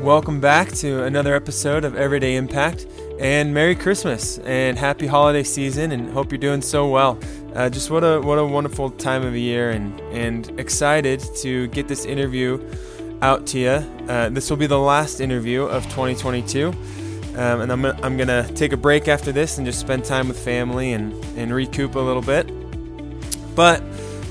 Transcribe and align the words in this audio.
welcome 0.00 0.40
back 0.40 0.72
to 0.72 1.04
another 1.04 1.34
episode 1.34 1.84
of 1.84 1.94
Everyday 1.94 2.36
Impact. 2.36 2.86
And 3.18 3.52
Merry 3.52 3.74
Christmas 3.74 4.38
and 4.38 4.78
Happy 4.78 5.06
Holiday 5.06 5.42
Season, 5.42 5.92
and 5.92 6.10
hope 6.10 6.32
you're 6.32 6.38
doing 6.38 6.62
so 6.62 6.88
well. 6.88 7.18
Uh, 7.54 7.68
just 7.68 7.90
what 7.90 8.02
a 8.02 8.18
what 8.20 8.38
a 8.38 8.46
wonderful 8.46 8.90
time 8.90 9.22
of 9.22 9.36
year, 9.36 9.70
and 9.70 10.00
and 10.12 10.58
excited 10.58 11.20
to 11.42 11.66
get 11.68 11.86
this 11.86 12.06
interview 12.06 12.58
out 13.20 13.46
to 13.48 13.58
you. 13.58 14.08
Uh, 14.08 14.30
this 14.30 14.48
will 14.48 14.56
be 14.56 14.66
the 14.66 14.78
last 14.78 15.20
interview 15.20 15.64
of 15.64 15.84
2022, 15.84 16.68
um, 16.68 16.76
and 17.36 17.70
I'm 17.70 17.84
I'm 17.84 18.16
gonna 18.16 18.50
take 18.54 18.72
a 18.72 18.78
break 18.78 19.06
after 19.06 19.32
this 19.32 19.58
and 19.58 19.66
just 19.66 19.80
spend 19.80 20.06
time 20.06 20.28
with 20.28 20.42
family 20.42 20.94
and 20.94 21.12
and 21.36 21.52
recoup 21.52 21.94
a 21.94 22.00
little 22.00 22.22
bit. 22.22 22.50
But 23.54 23.82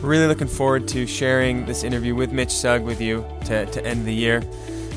really 0.02 0.26
looking 0.26 0.48
forward 0.48 0.88
to 0.88 1.06
sharing 1.06 1.66
this 1.66 1.84
interview 1.84 2.16
with 2.16 2.32
Mitch 2.32 2.52
Sugg 2.52 2.84
with 2.84 3.02
you 3.02 3.24
to, 3.46 3.66
to 3.68 3.86
end 3.86 4.06
the 4.06 4.14
year. 4.14 4.42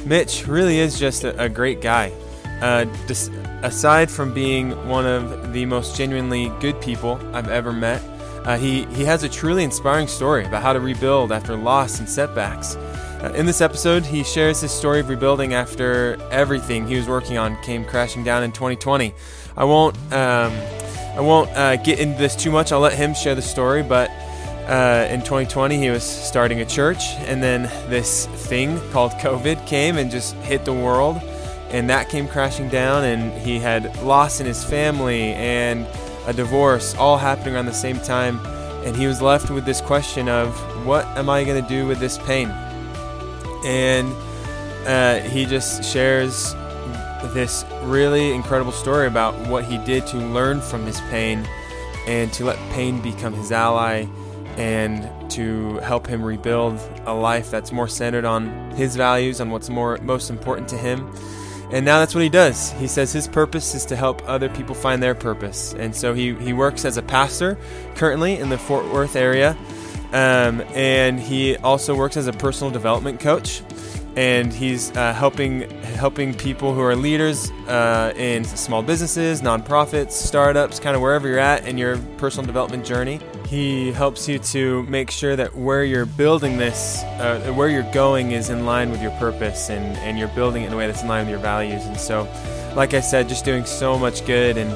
Mitch 0.04 0.46
really 0.46 0.78
is 0.78 0.98
just 0.98 1.24
a, 1.24 1.42
a 1.42 1.48
great 1.48 1.80
guy. 1.80 2.12
Uh, 2.60 2.84
dis- 3.06 3.30
aside 3.62 4.10
from 4.10 4.32
being 4.32 4.70
one 4.88 5.06
of 5.06 5.52
the 5.52 5.64
most 5.66 5.96
genuinely 5.96 6.48
good 6.60 6.80
people 6.80 7.20
I've 7.32 7.48
ever 7.48 7.72
met, 7.72 8.02
uh, 8.44 8.56
he, 8.56 8.84
he 8.86 9.04
has 9.04 9.22
a 9.22 9.28
truly 9.28 9.62
inspiring 9.64 10.08
story 10.08 10.44
about 10.44 10.62
how 10.62 10.72
to 10.72 10.80
rebuild 10.80 11.30
after 11.30 11.56
loss 11.56 12.00
and 12.00 12.08
setbacks. 12.08 12.76
Uh, 12.76 13.32
in 13.36 13.46
this 13.46 13.60
episode, 13.60 14.04
he 14.04 14.24
shares 14.24 14.60
his 14.60 14.72
story 14.72 14.98
of 14.98 15.08
rebuilding 15.08 15.54
after 15.54 16.16
everything 16.30 16.86
he 16.88 16.96
was 16.96 17.06
working 17.06 17.38
on 17.38 17.60
came 17.62 17.84
crashing 17.84 18.24
down 18.24 18.42
in 18.42 18.50
2020. 18.50 19.14
I 19.56 19.64
won't 19.64 19.96
um, 20.12 20.52
I 21.14 21.20
won't 21.20 21.50
uh, 21.50 21.76
get 21.76 22.00
into 22.00 22.18
this 22.18 22.34
too 22.34 22.50
much. 22.50 22.72
I'll 22.72 22.80
let 22.80 22.94
him 22.94 23.14
share 23.14 23.34
the 23.34 23.42
story, 23.42 23.82
but 23.82 24.10
uh, 24.66 25.08
in 25.10 25.20
2020, 25.20 25.76
he 25.76 25.90
was 25.90 26.04
starting 26.04 26.60
a 26.60 26.64
church, 26.64 27.14
and 27.26 27.42
then 27.42 27.62
this 27.88 28.26
thing 28.26 28.80
called 28.90 29.12
COVID 29.12 29.66
came 29.66 29.98
and 29.98 30.10
just 30.10 30.34
hit 30.36 30.64
the 30.64 30.72
world, 30.72 31.20
and 31.70 31.90
that 31.90 32.08
came 32.08 32.28
crashing 32.28 32.68
down, 32.68 33.04
and 33.04 33.32
he 33.42 33.58
had 33.58 33.96
loss 34.02 34.40
in 34.40 34.46
his 34.46 34.62
family 34.62 35.32
and 35.32 35.86
a 36.26 36.32
divorce 36.32 36.94
all 36.94 37.18
happening 37.18 37.54
around 37.54 37.66
the 37.66 37.72
same 37.72 37.98
time, 37.98 38.38
and 38.84 38.94
he 38.94 39.06
was 39.08 39.20
left 39.20 39.50
with 39.50 39.64
this 39.64 39.80
question 39.80 40.28
of 40.28 40.56
what 40.86 41.06
am 41.16 41.28
I 41.28 41.42
going 41.42 41.60
to 41.60 41.68
do 41.68 41.86
with 41.86 41.98
this 41.98 42.18
pain? 42.18 42.48
And 43.64 44.12
uh, 44.86 45.20
he 45.28 45.44
just 45.44 45.84
shares 45.84 46.54
this 47.34 47.64
really 47.82 48.32
incredible 48.32 48.72
story 48.72 49.06
about 49.06 49.34
what 49.48 49.64
he 49.64 49.78
did 49.78 50.06
to 50.08 50.18
learn 50.18 50.60
from 50.60 50.84
his 50.86 51.00
pain 51.02 51.48
and 52.06 52.32
to 52.32 52.44
let 52.44 52.58
pain 52.70 53.00
become 53.00 53.32
his 53.32 53.52
ally 53.52 54.06
and 54.56 55.30
to 55.30 55.78
help 55.78 56.06
him 56.06 56.22
rebuild 56.22 56.78
a 57.06 57.14
life 57.14 57.50
that's 57.50 57.72
more 57.72 57.88
centered 57.88 58.24
on 58.24 58.70
his 58.72 58.96
values, 58.96 59.40
on 59.40 59.50
what's 59.50 59.68
more 59.68 59.98
most 60.02 60.30
important 60.30 60.68
to 60.68 60.76
him. 60.76 61.12
And 61.70 61.86
now 61.86 62.00
that's 62.00 62.14
what 62.14 62.22
he 62.22 62.28
does. 62.28 62.72
He 62.72 62.86
says 62.86 63.12
his 63.12 63.26
purpose 63.26 63.74
is 63.74 63.86
to 63.86 63.96
help 63.96 64.22
other 64.28 64.50
people 64.50 64.74
find 64.74 65.02
their 65.02 65.14
purpose. 65.14 65.74
And 65.74 65.96
so 65.96 66.12
he, 66.12 66.34
he 66.34 66.52
works 66.52 66.84
as 66.84 66.98
a 66.98 67.02
pastor 67.02 67.56
currently 67.94 68.36
in 68.36 68.50
the 68.50 68.58
Fort 68.58 68.84
Worth 68.92 69.16
area. 69.16 69.56
Um, 70.12 70.60
and 70.74 71.18
he 71.18 71.56
also 71.56 71.94
works 71.94 72.18
as 72.18 72.26
a 72.26 72.32
personal 72.34 72.70
development 72.70 73.20
coach 73.20 73.62
and 74.16 74.52
he's 74.52 74.94
uh, 74.96 75.12
helping 75.14 75.70
helping 75.94 76.34
people 76.34 76.74
who 76.74 76.82
are 76.82 76.94
leaders 76.94 77.50
uh, 77.68 78.12
in 78.16 78.44
small 78.44 78.82
businesses, 78.82 79.40
nonprofits, 79.40 80.12
startups, 80.12 80.78
kind 80.78 80.94
of 80.94 81.02
wherever 81.02 81.28
you're 81.28 81.38
at 81.38 81.66
in 81.66 81.78
your 81.78 81.96
personal 82.18 82.46
development 82.46 82.84
journey. 82.84 83.20
He 83.52 83.92
helps 83.92 84.30
you 84.30 84.38
to 84.38 84.82
make 84.84 85.10
sure 85.10 85.36
that 85.36 85.54
where 85.54 85.84
you're 85.84 86.06
building 86.06 86.56
this, 86.56 87.02
uh, 87.02 87.52
where 87.54 87.68
you're 87.68 87.92
going, 87.92 88.30
is 88.30 88.48
in 88.48 88.64
line 88.64 88.90
with 88.90 89.02
your 89.02 89.10
purpose, 89.18 89.68
and 89.68 89.94
and 89.98 90.18
you're 90.18 90.28
building 90.28 90.62
it 90.62 90.68
in 90.68 90.72
a 90.72 90.76
way 90.78 90.86
that's 90.86 91.02
in 91.02 91.08
line 91.08 91.26
with 91.26 91.28
your 91.28 91.38
values. 91.38 91.84
And 91.84 92.00
so, 92.00 92.26
like 92.74 92.94
I 92.94 93.00
said, 93.00 93.28
just 93.28 93.44
doing 93.44 93.66
so 93.66 93.98
much 93.98 94.24
good 94.26 94.56
and. 94.56 94.72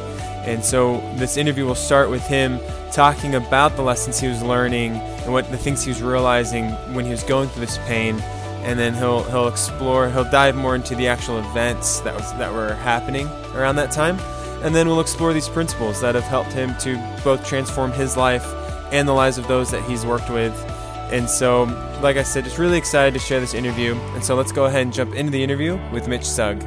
And 0.47 0.65
so 0.65 1.01
this 1.17 1.37
interview 1.37 1.65
will 1.67 1.75
start 1.75 2.09
with 2.09 2.25
him 2.25 2.61
talking 2.93 3.35
about 3.35 3.75
the 3.75 3.83
lessons 3.83 4.21
he 4.21 4.29
was 4.29 4.45
learning 4.45 4.93
and 4.93 5.33
what 5.33 5.51
the 5.51 5.57
things 5.57 5.83
he 5.83 5.91
was 5.91 6.01
realizing 6.01 6.71
when 6.95 7.05
he 7.05 7.11
was 7.11 7.25
going 7.25 7.49
through 7.49 7.63
this 7.67 7.79
pain 7.79 8.21
and 8.63 8.79
then 8.79 8.95
he'll 8.95 9.25
he'll 9.25 9.49
explore 9.49 10.09
he'll 10.09 10.31
dive 10.31 10.55
more 10.55 10.77
into 10.77 10.95
the 10.95 11.09
actual 11.09 11.41
events 11.41 11.99
that 12.03 12.15
was 12.15 12.33
that 12.35 12.53
were 12.53 12.75
happening 12.75 13.27
around 13.57 13.75
that 13.75 13.91
time 13.91 14.21
and 14.63 14.73
then 14.73 14.87
we'll 14.87 15.01
explore 15.01 15.33
these 15.33 15.49
principles 15.49 16.01
that 16.01 16.15
have 16.15 16.23
helped 16.23 16.53
him 16.53 16.73
to 16.79 16.97
both 17.25 17.45
transform 17.45 17.91
his 17.91 18.17
life 18.17 18.47
and 18.93 19.09
the 19.09 19.13
lives 19.13 19.39
of 19.39 19.47
those 19.49 19.71
that 19.71 19.83
he's 19.89 20.05
worked 20.05 20.31
with 20.31 20.55
and 21.13 21.29
so 21.29 21.65
like 22.03 22.17
i 22.17 22.23
said 22.23 22.45
just 22.45 22.59
really 22.59 22.79
excited 22.79 23.13
to 23.13 23.21
share 23.21 23.41
this 23.41 23.55
interview 23.55 23.95
and 24.15 24.25
so 24.25 24.35
let's 24.35 24.53
go 24.53 24.65
ahead 24.65 24.83
and 24.83 24.93
jump 24.93 25.15
into 25.15 25.31
the 25.31 25.43
interview 25.43 25.79
with 25.93 26.09
mitch 26.09 26.25
sugg 26.25 26.61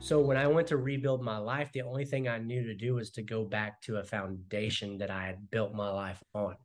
so 0.00 0.20
when 0.20 0.36
i 0.36 0.46
went 0.46 0.66
to 0.66 0.76
rebuild 0.76 1.22
my 1.22 1.38
life 1.38 1.70
the 1.72 1.82
only 1.82 2.04
thing 2.04 2.28
i 2.28 2.38
knew 2.38 2.62
to 2.64 2.74
do 2.74 2.94
was 2.94 3.10
to 3.10 3.22
go 3.22 3.44
back 3.44 3.80
to 3.80 3.96
a 3.96 4.04
foundation 4.04 4.98
that 4.98 5.10
i 5.10 5.24
had 5.24 5.50
built 5.50 5.74
my 5.74 5.88
life 5.88 6.22
on 6.34 6.56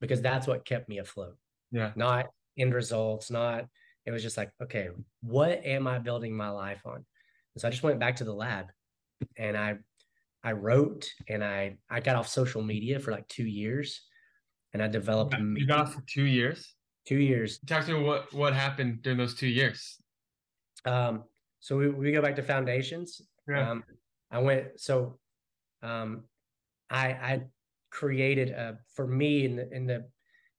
because 0.00 0.20
that's 0.20 0.46
what 0.46 0.64
kept 0.64 0.88
me 0.88 0.98
afloat. 0.98 1.36
Yeah. 1.72 1.92
Not 1.96 2.26
end 2.58 2.74
results, 2.74 3.30
not 3.30 3.66
it 4.04 4.12
was 4.12 4.22
just 4.22 4.36
like, 4.36 4.52
okay, 4.62 4.88
what 5.22 5.64
am 5.64 5.88
I 5.88 5.98
building 5.98 6.32
my 6.32 6.48
life 6.48 6.80
on? 6.86 6.94
And 6.94 7.04
so 7.60 7.66
I 7.66 7.72
just 7.72 7.82
went 7.82 7.98
back 7.98 8.16
to 8.16 8.24
the 8.24 8.32
lab 8.32 8.66
and 9.36 9.56
I 9.56 9.78
I 10.46 10.52
wrote 10.52 11.10
and 11.28 11.42
I 11.42 11.78
I 11.90 11.98
got 11.98 12.14
off 12.14 12.28
social 12.28 12.62
media 12.62 13.00
for 13.00 13.10
like 13.10 13.26
2 13.26 13.42
years 13.42 14.02
and 14.72 14.80
I 14.80 14.86
developed 14.86 15.34
You 15.36 15.66
got 15.66 15.80
off 15.80 15.94
for 15.94 16.04
2 16.06 16.22
years? 16.22 16.76
2 17.08 17.16
years. 17.16 17.58
Talk 17.66 17.84
to 17.86 17.94
me 17.94 18.04
what 18.04 18.32
what 18.32 18.54
happened 18.54 19.02
during 19.02 19.18
those 19.18 19.34
2 19.34 19.48
years. 19.48 20.00
Um 20.84 21.24
so 21.58 21.76
we, 21.76 21.88
we 21.88 22.12
go 22.12 22.22
back 22.22 22.36
to 22.36 22.44
foundations. 22.44 23.20
Yeah. 23.48 23.70
Um 23.70 23.84
I 24.30 24.38
went 24.38 24.78
so 24.78 25.18
um 25.82 26.10
I 26.90 27.06
I 27.30 27.42
created 27.90 28.50
a 28.50 28.78
for 28.94 29.06
me 29.08 29.44
in 29.46 29.56
the 29.56 29.66
in 29.74 29.86
the 29.86 30.06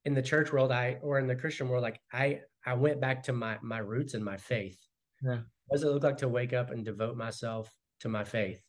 in 0.04 0.14
the 0.14 0.22
church 0.22 0.52
world 0.52 0.72
i 0.72 0.98
or 1.04 1.19
in 1.19 1.28
the 1.28 1.36
christian 1.36 1.68
world 1.69 1.84
like 1.84 2.00
i 2.12 2.40
i 2.66 2.74
went 2.74 3.00
back 3.00 3.22
to 3.22 3.34
my 3.34 3.59
my 3.62 3.78
roots 3.78 4.16
and 4.16 4.25
my 4.25 4.38
faith 4.38 4.80
yeah 5.22 5.42
what 5.68 5.75
does 5.75 5.84
it 5.84 5.92
look 5.92 6.04
like 6.04 6.18
to 6.18 6.28
wake 6.28 6.54
up 6.54 6.72
and 6.72 6.84
devote 6.84 7.16
myself 7.16 7.69
to 8.00 8.09
my 8.09 8.24
faith 8.24 8.67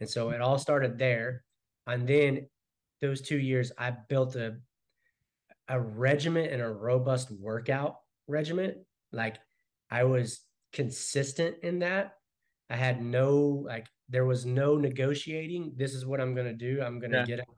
and 0.00 0.08
so 0.08 0.30
it 0.30 0.40
all 0.40 0.58
started 0.58 0.98
there. 0.98 1.42
And 1.86 2.06
then 2.06 2.48
those 3.02 3.20
two 3.20 3.38
years 3.38 3.72
i 3.78 3.92
built 4.08 4.36
a 4.36 4.56
a 5.68 5.78
regiment 5.78 6.52
and 6.52 6.62
a 6.62 6.68
robust 6.68 7.30
workout 7.30 7.96
regiment. 8.26 8.76
Like 9.12 9.38
i 9.90 10.04
was 10.04 10.40
consistent 10.72 11.56
in 11.62 11.80
that. 11.80 12.14
I 12.68 12.76
had 12.76 13.02
no 13.02 13.64
like 13.66 13.86
there 14.08 14.24
was 14.24 14.46
no 14.46 14.76
negotiating. 14.76 15.72
This 15.76 15.94
is 15.94 16.06
what 16.06 16.20
i'm 16.20 16.34
going 16.34 16.46
to 16.46 16.52
do. 16.52 16.82
I'm 16.82 16.98
going 16.98 17.12
to 17.12 17.18
yeah. 17.18 17.36
get 17.36 17.48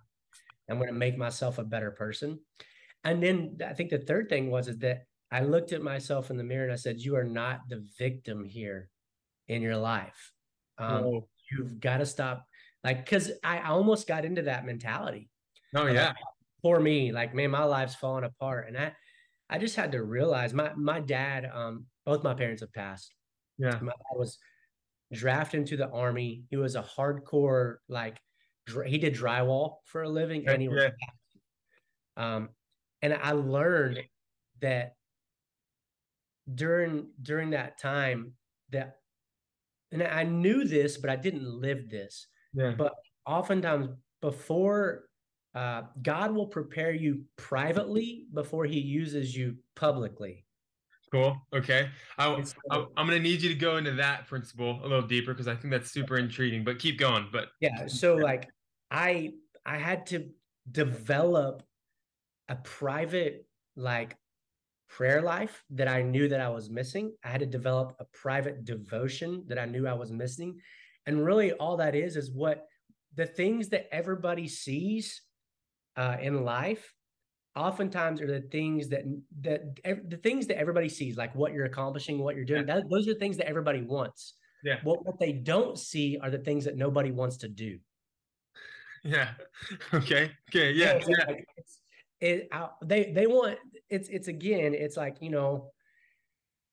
I'm 0.70 0.76
going 0.76 0.88
to 0.88 0.94
make 0.94 1.16
myself 1.16 1.58
a 1.58 1.64
better 1.64 1.90
person. 1.90 2.38
And 3.04 3.22
then 3.22 3.56
I 3.66 3.72
think 3.72 3.90
the 3.90 3.98
third 3.98 4.28
thing 4.28 4.50
was 4.50 4.68
is 4.68 4.78
that 4.78 5.04
I 5.30 5.40
looked 5.40 5.72
at 5.72 5.82
myself 5.82 6.30
in 6.30 6.36
the 6.36 6.44
mirror 6.44 6.64
and 6.64 6.72
I 6.72 6.76
said, 6.76 7.00
"You 7.00 7.16
are 7.16 7.24
not 7.24 7.60
the 7.68 7.84
victim 7.98 8.44
here 8.44 8.90
in 9.46 9.62
your 9.62 9.76
life. 9.76 10.32
Um, 10.78 11.22
you've 11.50 11.80
got 11.80 11.98
to 11.98 12.06
stop." 12.06 12.46
Like, 12.84 13.04
because 13.04 13.32
I 13.42 13.60
almost 13.60 14.06
got 14.06 14.24
into 14.24 14.42
that 14.42 14.64
mentality. 14.64 15.28
Oh 15.74 15.86
yeah. 15.86 16.08
Like, 16.08 16.16
for 16.62 16.80
me, 16.80 17.12
like, 17.12 17.34
man, 17.34 17.50
my 17.50 17.64
life's 17.64 17.94
falling 17.94 18.24
apart, 18.24 18.68
and 18.68 18.76
I, 18.76 18.92
I 19.48 19.58
just 19.58 19.76
had 19.76 19.92
to 19.92 20.02
realize 20.02 20.54
my 20.54 20.72
my 20.74 21.00
dad, 21.00 21.50
um, 21.52 21.86
both 22.06 22.24
my 22.24 22.34
parents 22.34 22.62
have 22.62 22.72
passed. 22.72 23.12
Yeah. 23.58 23.78
My 23.80 23.92
dad 23.92 24.16
was 24.16 24.38
drafted 25.12 25.60
into 25.60 25.76
the 25.76 25.88
army. 25.90 26.44
He 26.50 26.56
was 26.56 26.76
a 26.76 26.82
hardcore 26.82 27.76
like 27.88 28.18
he 28.86 28.98
did 28.98 29.14
drywall 29.14 29.76
for 29.84 30.02
a 30.02 30.08
living 30.08 30.46
and 30.48 30.60
he 30.60 30.68
was 30.68 30.84
yeah. 30.84 30.90
um 32.36 32.48
and 33.02 33.14
i 33.14 33.32
learned 33.32 34.02
that 34.60 34.94
during 36.52 37.06
during 37.22 37.50
that 37.50 37.78
time 37.78 38.32
that 38.70 38.96
and 39.92 40.02
i 40.02 40.22
knew 40.22 40.64
this 40.64 40.96
but 40.96 41.10
i 41.10 41.16
didn't 41.16 41.44
live 41.44 41.88
this 41.88 42.26
yeah. 42.54 42.72
but 42.76 42.94
oftentimes 43.26 43.88
before 44.20 45.04
uh, 45.54 45.82
god 46.02 46.32
will 46.32 46.46
prepare 46.46 46.92
you 46.92 47.22
privately 47.36 48.26
before 48.34 48.64
he 48.64 48.78
uses 48.78 49.36
you 49.36 49.56
publicly 49.74 50.44
Cool. 51.10 51.40
Okay. 51.54 51.88
I, 52.18 52.26
am 52.26 52.44
going 52.96 53.08
to 53.10 53.20
need 53.20 53.42
you 53.42 53.48
to 53.48 53.54
go 53.54 53.76
into 53.76 53.92
that 53.92 54.26
principle 54.26 54.80
a 54.82 54.86
little 54.86 55.06
deeper 55.06 55.32
because 55.32 55.48
I 55.48 55.54
think 55.54 55.72
that's 55.72 55.90
super 55.90 56.18
intriguing. 56.18 56.64
But 56.64 56.78
keep 56.78 56.98
going. 56.98 57.28
But 57.32 57.48
yeah. 57.60 57.86
So 57.86 58.14
like 58.14 58.48
I 58.90 59.32
I 59.64 59.78
had 59.78 60.06
to 60.06 60.28
develop 60.70 61.62
a 62.48 62.56
private 62.56 63.46
like 63.76 64.16
prayer 64.88 65.22
life 65.22 65.64
that 65.70 65.88
I 65.88 66.02
knew 66.02 66.28
that 66.28 66.40
I 66.40 66.48
was 66.48 66.70
missing. 66.70 67.12
I 67.24 67.28
had 67.28 67.40
to 67.40 67.46
develop 67.46 67.96
a 68.00 68.04
private 68.04 68.64
devotion 68.64 69.44
that 69.48 69.58
I 69.58 69.66
knew 69.66 69.86
I 69.86 69.92
was 69.92 70.10
missing. 70.10 70.58
And 71.06 71.24
really 71.24 71.52
all 71.52 71.76
that 71.78 71.94
is 71.94 72.16
is 72.16 72.30
what 72.30 72.66
the 73.14 73.26
things 73.26 73.68
that 73.70 73.88
everybody 73.92 74.48
sees 74.48 75.22
uh, 75.96 76.16
in 76.20 76.44
life 76.44 76.94
oftentimes 77.56 78.20
are 78.20 78.26
the 78.26 78.40
things 78.40 78.88
that 78.88 79.02
that 79.40 79.76
the 80.08 80.16
things 80.16 80.46
that 80.46 80.58
everybody 80.58 80.88
sees, 80.88 81.16
like 81.16 81.34
what 81.34 81.52
you're 81.52 81.64
accomplishing, 81.64 82.18
what 82.18 82.36
you're 82.36 82.44
doing. 82.44 82.66
Yeah. 82.66 82.76
That, 82.76 82.90
those 82.90 83.08
are 83.08 83.14
things 83.14 83.36
that 83.38 83.48
everybody 83.48 83.82
wants. 83.82 84.34
Yeah. 84.62 84.78
What 84.82 85.04
what 85.04 85.18
they 85.18 85.32
don't 85.32 85.78
see 85.78 86.18
are 86.22 86.30
the 86.30 86.38
things 86.38 86.64
that 86.64 86.76
nobody 86.76 87.10
wants 87.10 87.36
to 87.38 87.48
do. 87.48 87.78
Yeah. 89.04 89.28
Okay. 89.94 90.32
Okay. 90.50 90.72
Yeah. 90.72 91.00
yeah. 91.06 91.24
It, 92.20 92.48
I, 92.52 92.68
they 92.84 93.12
they 93.12 93.26
want 93.26 93.58
it's 93.88 94.08
it's 94.08 94.28
again 94.28 94.74
it's 94.74 94.96
like 94.96 95.16
you 95.20 95.30
know 95.30 95.70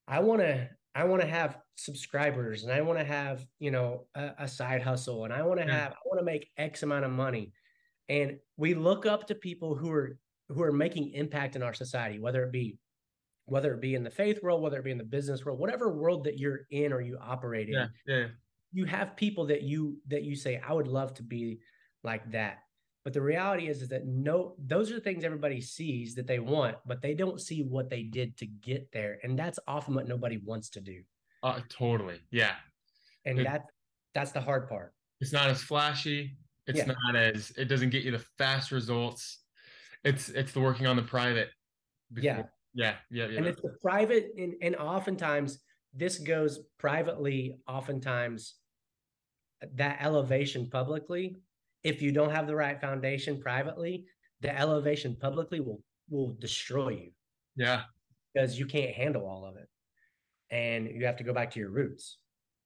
I 0.08 0.20
want 0.20 0.42
to 0.42 0.70
I 0.94 1.04
want 1.04 1.22
to 1.22 1.28
have 1.28 1.58
subscribers 1.76 2.64
and 2.64 2.72
I 2.72 2.82
want 2.82 3.00
to 3.00 3.06
have 3.06 3.46
you 3.60 3.72
know 3.72 4.06
a, 4.16 4.32
a, 4.40 4.48
side 4.48 4.82
hustle 4.82 5.26
and 5.26 5.34
I 5.34 5.44
want 5.44 5.60
to 5.60 5.66
have 5.66 5.92
I 5.92 5.98
want 6.06 6.20
to 6.20 6.26
make 6.26 6.50
X 6.58 6.84
amount 6.84 7.06
of 7.06 7.12
money. 7.12 7.52
And 8.08 8.38
we 8.58 8.74
look 8.76 9.06
up 9.06 9.28
to 9.28 9.36
people 9.36 9.76
who 9.76 9.92
are 9.92 10.18
who 10.50 10.62
are 10.64 10.72
making 10.72 11.12
impact 11.12 11.56
in 11.56 11.64
our 11.64 11.74
society 11.74 12.20
whether 12.20 12.44
it 12.44 12.52
be 12.52 12.78
whether 13.46 13.74
it 13.74 13.82
be 13.82 13.96
in 13.96 14.04
the 14.04 14.10
faith 14.10 14.42
world 14.42 14.62
whether 14.62 14.80
it 14.80 14.86
be 14.86 14.92
in 14.92 14.98
the 14.98 15.04
business 15.04 15.46
world 15.46 15.60
whatever 15.60 15.92
world 15.92 16.24
that 16.24 16.40
you're 16.40 16.62
in 16.72 16.92
or 16.94 17.02
you 17.02 17.18
operate 17.22 17.68
in. 17.68 17.74
Yeah, 17.74 17.88
yeah. 18.08 18.28
you 18.72 18.86
have 18.86 19.16
people 19.16 19.46
that 19.48 19.64
you 19.64 19.98
that 20.08 20.24
you 20.24 20.36
say 20.36 20.62
I 20.66 20.74
would 20.74 20.88
love 20.88 21.14
to 21.16 21.24
be 21.24 21.60
like 22.04 22.32
that 22.32 22.60
but 23.06 23.14
the 23.14 23.22
reality 23.22 23.68
is, 23.68 23.84
is 23.84 23.90
that 23.90 24.08
no, 24.08 24.56
those 24.58 24.92
are 24.92 24.96
the 24.96 25.00
things 25.00 25.24
everybody 25.24 25.62
sees 25.62 26.16
that 26.16 26.26
they 26.26 26.40
want, 26.40 26.76
but 26.88 27.04
they 27.04 27.14
don't 27.14 27.40
see 27.40 27.62
what 27.62 27.88
they 27.88 28.02
did 28.02 28.36
to 28.38 28.48
get 28.48 28.92
there. 28.92 29.20
And 29.24 29.38
that's 29.38 29.60
often 29.68 29.94
what 29.94 30.08
nobody 30.08 30.38
wants 30.44 30.70
to 30.72 30.82
do. 30.82 31.04
Uh, 31.44 31.60
totally. 31.70 32.20
Yeah. 32.32 32.56
And 33.24 33.40
it, 33.40 33.44
that 33.44 33.66
that's 34.16 34.32
the 34.32 34.42
hard 34.42 34.68
part. 34.68 34.96
It's 35.22 35.32
not 35.32 35.50
as 35.50 35.62
flashy. 35.62 36.36
It's 36.66 36.80
yeah. 36.80 36.94
not 37.04 37.16
as 37.16 37.52
it 37.56 37.66
doesn't 37.66 37.92
get 37.92 38.04
you 38.04 38.10
the 38.10 38.26
fast 38.40 38.72
results. 38.72 39.38
It's 40.04 40.30
it's 40.30 40.52
the 40.52 40.60
working 40.60 40.88
on 40.88 40.96
the 40.96 41.04
private. 41.04 41.50
Before. 42.12 42.26
Yeah. 42.26 42.44
Yeah. 42.74 42.96
Yeah. 43.12 43.28
Yeah. 43.28 43.38
And 43.38 43.46
it's 43.46 43.62
the 43.62 43.76
private 43.84 44.32
and, 44.36 44.56
and 44.64 44.76
oftentimes 44.78 45.60
this 45.94 46.18
goes 46.18 46.62
privately, 46.80 47.60
oftentimes 47.68 48.56
that 49.76 50.00
elevation 50.02 50.72
publicly 50.72 51.38
if 51.86 52.02
you 52.02 52.12
don't 52.12 52.32
have 52.32 52.48
the 52.48 52.56
right 52.56 52.82
foundation 52.82 53.40
privately, 53.40 54.06
the 54.42 54.58
elevation 54.60 55.16
publicly 55.16 55.62
will 55.62 55.82
will 56.10 56.36
destroy 56.40 56.90
you. 56.90 57.12
Yeah. 57.56 57.84
Because 58.34 58.60
you 58.60 58.66
can't 58.66 58.94
handle 58.94 59.26
all 59.26 59.46
of 59.46 59.56
it. 59.56 59.70
And 60.50 60.90
you 60.90 61.06
have 61.06 61.18
to 61.18 61.24
go 61.24 61.34
back 61.34 61.52
to 61.52 61.60
your 61.60 61.70
roots. 61.70 62.18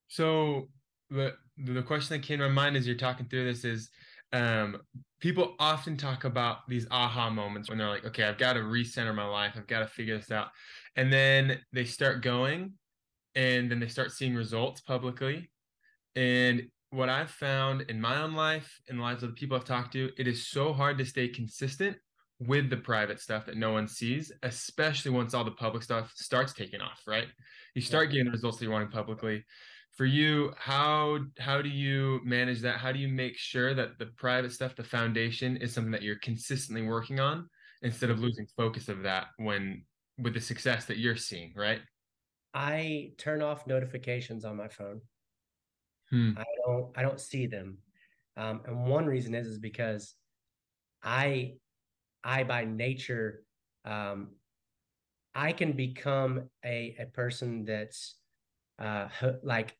So 0.08 0.70
the 1.10 1.36
the 1.58 1.84
question 1.84 2.16
that 2.16 2.26
came 2.26 2.40
to 2.40 2.48
my 2.48 2.54
mind 2.54 2.78
as 2.78 2.88
you're 2.88 2.96
talking 2.96 3.28
through 3.28 3.46
this 3.46 3.66
is 3.66 3.90
um, 4.32 4.78
people 5.20 5.56
often 5.60 5.98
talk 5.98 6.24
about 6.24 6.68
these 6.70 6.88
aha 6.90 7.30
moments 7.30 7.70
when 7.70 7.78
they're 7.78 7.90
like, 7.90 8.06
okay, 8.06 8.24
I've 8.24 8.38
got 8.38 8.54
to 8.54 8.62
recenter 8.62 9.14
my 9.14 9.26
life, 9.26 9.54
I've 9.58 9.68
got 9.68 9.80
to 9.80 9.88
figure 9.88 10.18
this 10.18 10.32
out. 10.32 10.48
And 10.96 11.12
then 11.12 11.60
they 11.74 11.84
start 11.84 12.22
going 12.22 12.74
and 13.36 13.70
then 13.70 13.80
they 13.80 13.88
start 13.88 14.12
seeing 14.12 14.34
results 14.34 14.82
publicly. 14.82 15.52
And 16.16 16.70
what 16.92 17.10
I've 17.10 17.32
found 17.32 17.82
in 17.82 18.02
my 18.02 18.22
own 18.22 18.34
life, 18.34 18.80
in 18.88 18.98
the 18.98 19.04
lives 19.04 19.24
of 19.24 19.30
the 19.30 19.36
people 19.36 19.56
I've 19.56 19.66
talked 19.66 19.94
to, 19.94 20.12
it 20.18 20.28
is 20.28 20.48
so 20.48 20.74
hard 20.74 20.98
to 20.98 21.06
stay 21.06 21.28
consistent 21.28 21.98
with 22.40 22.70
the 22.70 22.78
private 22.78 23.20
stuff 23.20 23.46
that 23.46 23.58
no 23.58 23.72
one 23.72 23.88
sees, 23.88 24.32
especially 24.44 25.12
once 25.12 25.34
all 25.34 25.44
the 25.44 25.52
public 25.52 25.84
stuff 25.84 26.12
starts 26.16 26.54
taking 26.54 26.82
off, 26.82 27.02
right? 27.06 27.28
You 27.76 27.82
start 27.82 28.12
getting 28.12 28.26
the 28.26 28.32
results 28.32 28.58
that 28.58 28.66
you're 28.66 28.74
wanting 28.74 28.90
publicly. 28.90 29.44
For 29.98 30.06
you, 30.06 30.54
how 30.58 31.20
how 31.40 31.62
do 31.62 31.68
you 31.68 32.22
manage 32.24 32.62
that? 32.62 32.78
How 32.78 32.92
do 32.94 33.00
you 33.00 33.10
make 33.10 33.38
sure 33.38 33.74
that 33.74 34.00
the 34.00 34.06
private 34.18 34.54
stuff, 34.54 34.76
the 34.76 34.84
foundation, 34.84 35.58
is 35.58 35.74
something 35.74 35.92
that 35.92 36.02
you're 36.02 36.20
consistently 36.20 36.84
working 36.84 37.20
on 37.20 37.50
instead 37.82 38.10
of 38.10 38.20
losing 38.20 38.48
focus 38.56 38.88
of 38.88 39.04
that 39.04 39.28
when 39.38 39.84
with 40.18 40.34
the 40.34 40.40
success 40.40 40.86
that 40.86 40.98
you're 40.98 41.18
seeing, 41.18 41.54
right? 41.56 41.82
I 42.54 43.12
turn 43.18 43.42
off 43.42 43.68
notifications 43.68 44.46
on 44.46 44.56
my 44.56 44.70
phone. 44.70 45.02
Hmm. 46.12 46.32
I 46.38 46.46
don't 46.66 46.98
I 46.98 47.02
don't 47.02 47.20
see 47.20 47.48
them. 47.48 47.78
Um, 48.38 48.62
and 48.66 48.86
one 48.86 49.06
reason 49.06 49.36
is 49.36 49.48
is 49.48 49.60
because 49.60 50.16
I 51.04 51.56
I 52.24 52.44
by 52.44 52.66
nature 52.66 53.44
um, 53.86 54.32
I 55.36 55.52
can 55.52 55.74
become 55.74 56.50
a 56.66 56.96
a 57.00 57.06
person 57.06 57.66
that's 57.66 58.16
uh, 58.80 59.08
like 59.44 59.78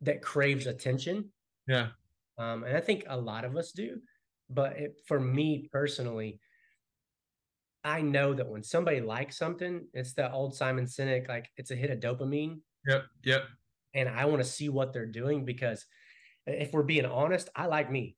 that 0.00 0.22
craves 0.22 0.66
attention. 0.66 1.30
Yeah. 1.66 1.88
Um, 2.38 2.64
and 2.64 2.76
I 2.76 2.80
think 2.80 3.04
a 3.08 3.16
lot 3.16 3.44
of 3.44 3.56
us 3.56 3.72
do. 3.72 4.00
But 4.48 4.76
it, 4.76 5.00
for 5.06 5.20
me 5.20 5.68
personally, 5.72 6.40
I 7.84 8.02
know 8.02 8.34
that 8.34 8.48
when 8.48 8.62
somebody 8.62 9.00
likes 9.00 9.38
something, 9.38 9.86
it's 9.94 10.12
the 10.12 10.30
old 10.30 10.54
Simon 10.54 10.84
Sinek, 10.84 11.28
like 11.28 11.48
it's 11.56 11.70
a 11.70 11.76
hit 11.76 11.90
of 11.90 12.00
dopamine. 12.00 12.60
Yep. 12.86 13.04
Yep 13.24 13.42
and 13.94 14.08
I 14.08 14.24
want 14.26 14.42
to 14.42 14.48
see 14.48 14.68
what 14.68 14.92
they're 14.92 15.06
doing 15.06 15.44
because 15.44 15.86
if 16.46 16.72
we're 16.72 16.82
being 16.82 17.06
honest, 17.06 17.48
I 17.54 17.66
like 17.66 17.90
me. 17.90 18.16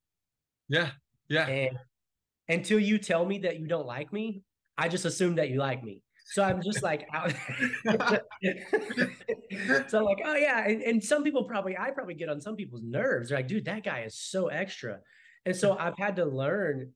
Yeah. 0.69 0.91
Yeah. 1.29 1.47
And 1.47 1.79
until 2.49 2.79
you 2.79 2.99
tell 2.99 3.25
me 3.25 3.39
that 3.41 3.59
you 3.59 3.67
don't 3.67 3.87
like 3.87 4.13
me, 4.13 4.43
I 4.77 4.89
just 4.89 5.05
assume 5.05 5.37
that 5.37 5.51
you 5.51 5.59
like 5.59 5.85
me. 5.85 6.03
So 6.27 6.43
I'm 6.43 6.63
just 6.63 6.83
like 6.83 7.07
out. 7.13 7.33
so 9.89 9.99
I'm 9.99 10.05
like, 10.05 10.23
oh 10.25 10.37
yeah. 10.37 10.67
And, 10.67 10.83
and 10.83 11.05
some 11.05 11.23
people 11.23 11.45
probably, 11.45 11.77
I 11.77 11.91
probably 11.91 12.15
get 12.15 12.29
on 12.29 12.41
some 12.41 12.57
people's 12.57 12.83
nerves. 12.83 13.29
They're 13.29 13.39
like, 13.39 13.49
dude, 13.49 13.67
that 13.67 13.85
guy 13.85 14.01
is 14.01 14.17
so 14.17 14.49
extra. 14.49 15.01
And 15.45 15.55
so 15.55 15.77
I've 15.79 15.99
had 15.99 16.17
to 16.17 16.25
learn 16.25 16.93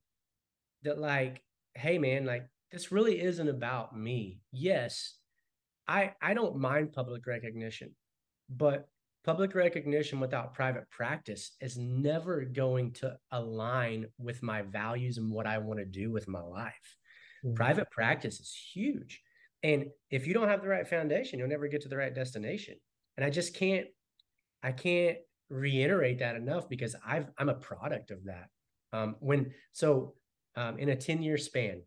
that, 0.83 0.99
like, 0.99 1.43
hey 1.75 1.99
man, 1.99 2.25
like 2.25 2.47
this 2.73 2.93
really 2.93 3.21
isn't 3.21 3.49
about 3.49 3.97
me. 3.97 4.41
Yes, 4.53 5.15
I 5.87 6.15
I 6.21 6.35
don't 6.35 6.59
mind 6.59 6.93
public 6.93 7.27
recognition. 7.27 7.95
But 8.49 8.89
public 9.25 9.55
recognition 9.55 10.21
without 10.21 10.55
private 10.55 10.89
practice 10.91 11.53
is 11.61 11.77
never 11.77 12.45
going 12.45 12.93
to 12.93 13.17
align 13.33 14.07
with 14.19 14.43
my 14.43 14.63
values 14.63 15.19
and 15.19 15.31
what 15.31 15.47
I 15.47 15.59
want 15.59 15.79
to 15.81 15.85
do 15.85 16.11
with 16.11 16.27
my 16.29 16.41
life. 16.41 16.97
Mm-hmm. 17.45 17.55
Private 17.55 17.91
practice 17.91 18.41
is 18.41 18.57
huge. 18.73 19.21
And 19.63 19.87
if 20.11 20.27
you 20.27 20.35
don't 20.35 20.49
have 20.49 20.63
the 20.63 20.69
right 20.69 20.89
foundation, 20.89 21.39
you'll 21.39 21.49
never 21.49 21.69
get 21.69 21.83
to 21.83 21.89
the 21.89 21.97
right 21.97 22.15
destination. 22.15 22.77
And 23.17 23.25
I 23.27 23.31
just 23.31 23.55
can't, 23.55 23.87
I 24.63 24.73
can't 24.73 25.19
reiterate 25.51 26.21
that 26.21 26.37
enough 26.37 26.69
because 26.69 26.95
I've, 27.07 27.27
I'm 27.37 27.49
a 27.49 27.55
product 27.55 28.11
of 28.11 28.25
that. 28.25 28.49
Um, 28.93 29.17
when, 29.19 29.53
so 29.73 30.15
um, 30.57 30.79
in 30.79 30.89
a 30.91 30.97
10 30.97 31.23
year 31.23 31.37
span, 31.37 31.83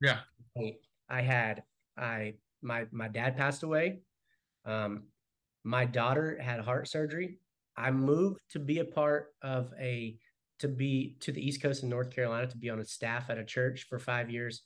yeah, 0.00 0.20
I, 0.56 0.76
I 1.10 1.20
had, 1.20 1.64
I, 1.96 2.34
my, 2.62 2.86
my 2.92 3.08
dad 3.08 3.36
passed 3.36 3.62
away. 3.62 4.00
Um, 4.64 5.04
my 5.68 5.84
daughter 5.84 6.38
had 6.40 6.60
heart 6.60 6.88
surgery. 6.88 7.38
I 7.76 7.90
moved 7.90 8.40
to 8.52 8.58
be 8.58 8.78
a 8.78 8.86
part 8.86 9.34
of 9.42 9.70
a 9.78 10.16
to 10.60 10.66
be 10.66 11.18
to 11.20 11.30
the 11.30 11.46
East 11.46 11.60
Coast 11.60 11.82
in 11.82 11.90
North 11.90 12.10
Carolina 12.10 12.46
to 12.46 12.56
be 12.56 12.70
on 12.70 12.80
a 12.80 12.84
staff 12.86 13.28
at 13.28 13.36
a 13.36 13.44
church 13.44 13.84
for 13.86 13.98
five 13.98 14.30
years. 14.30 14.62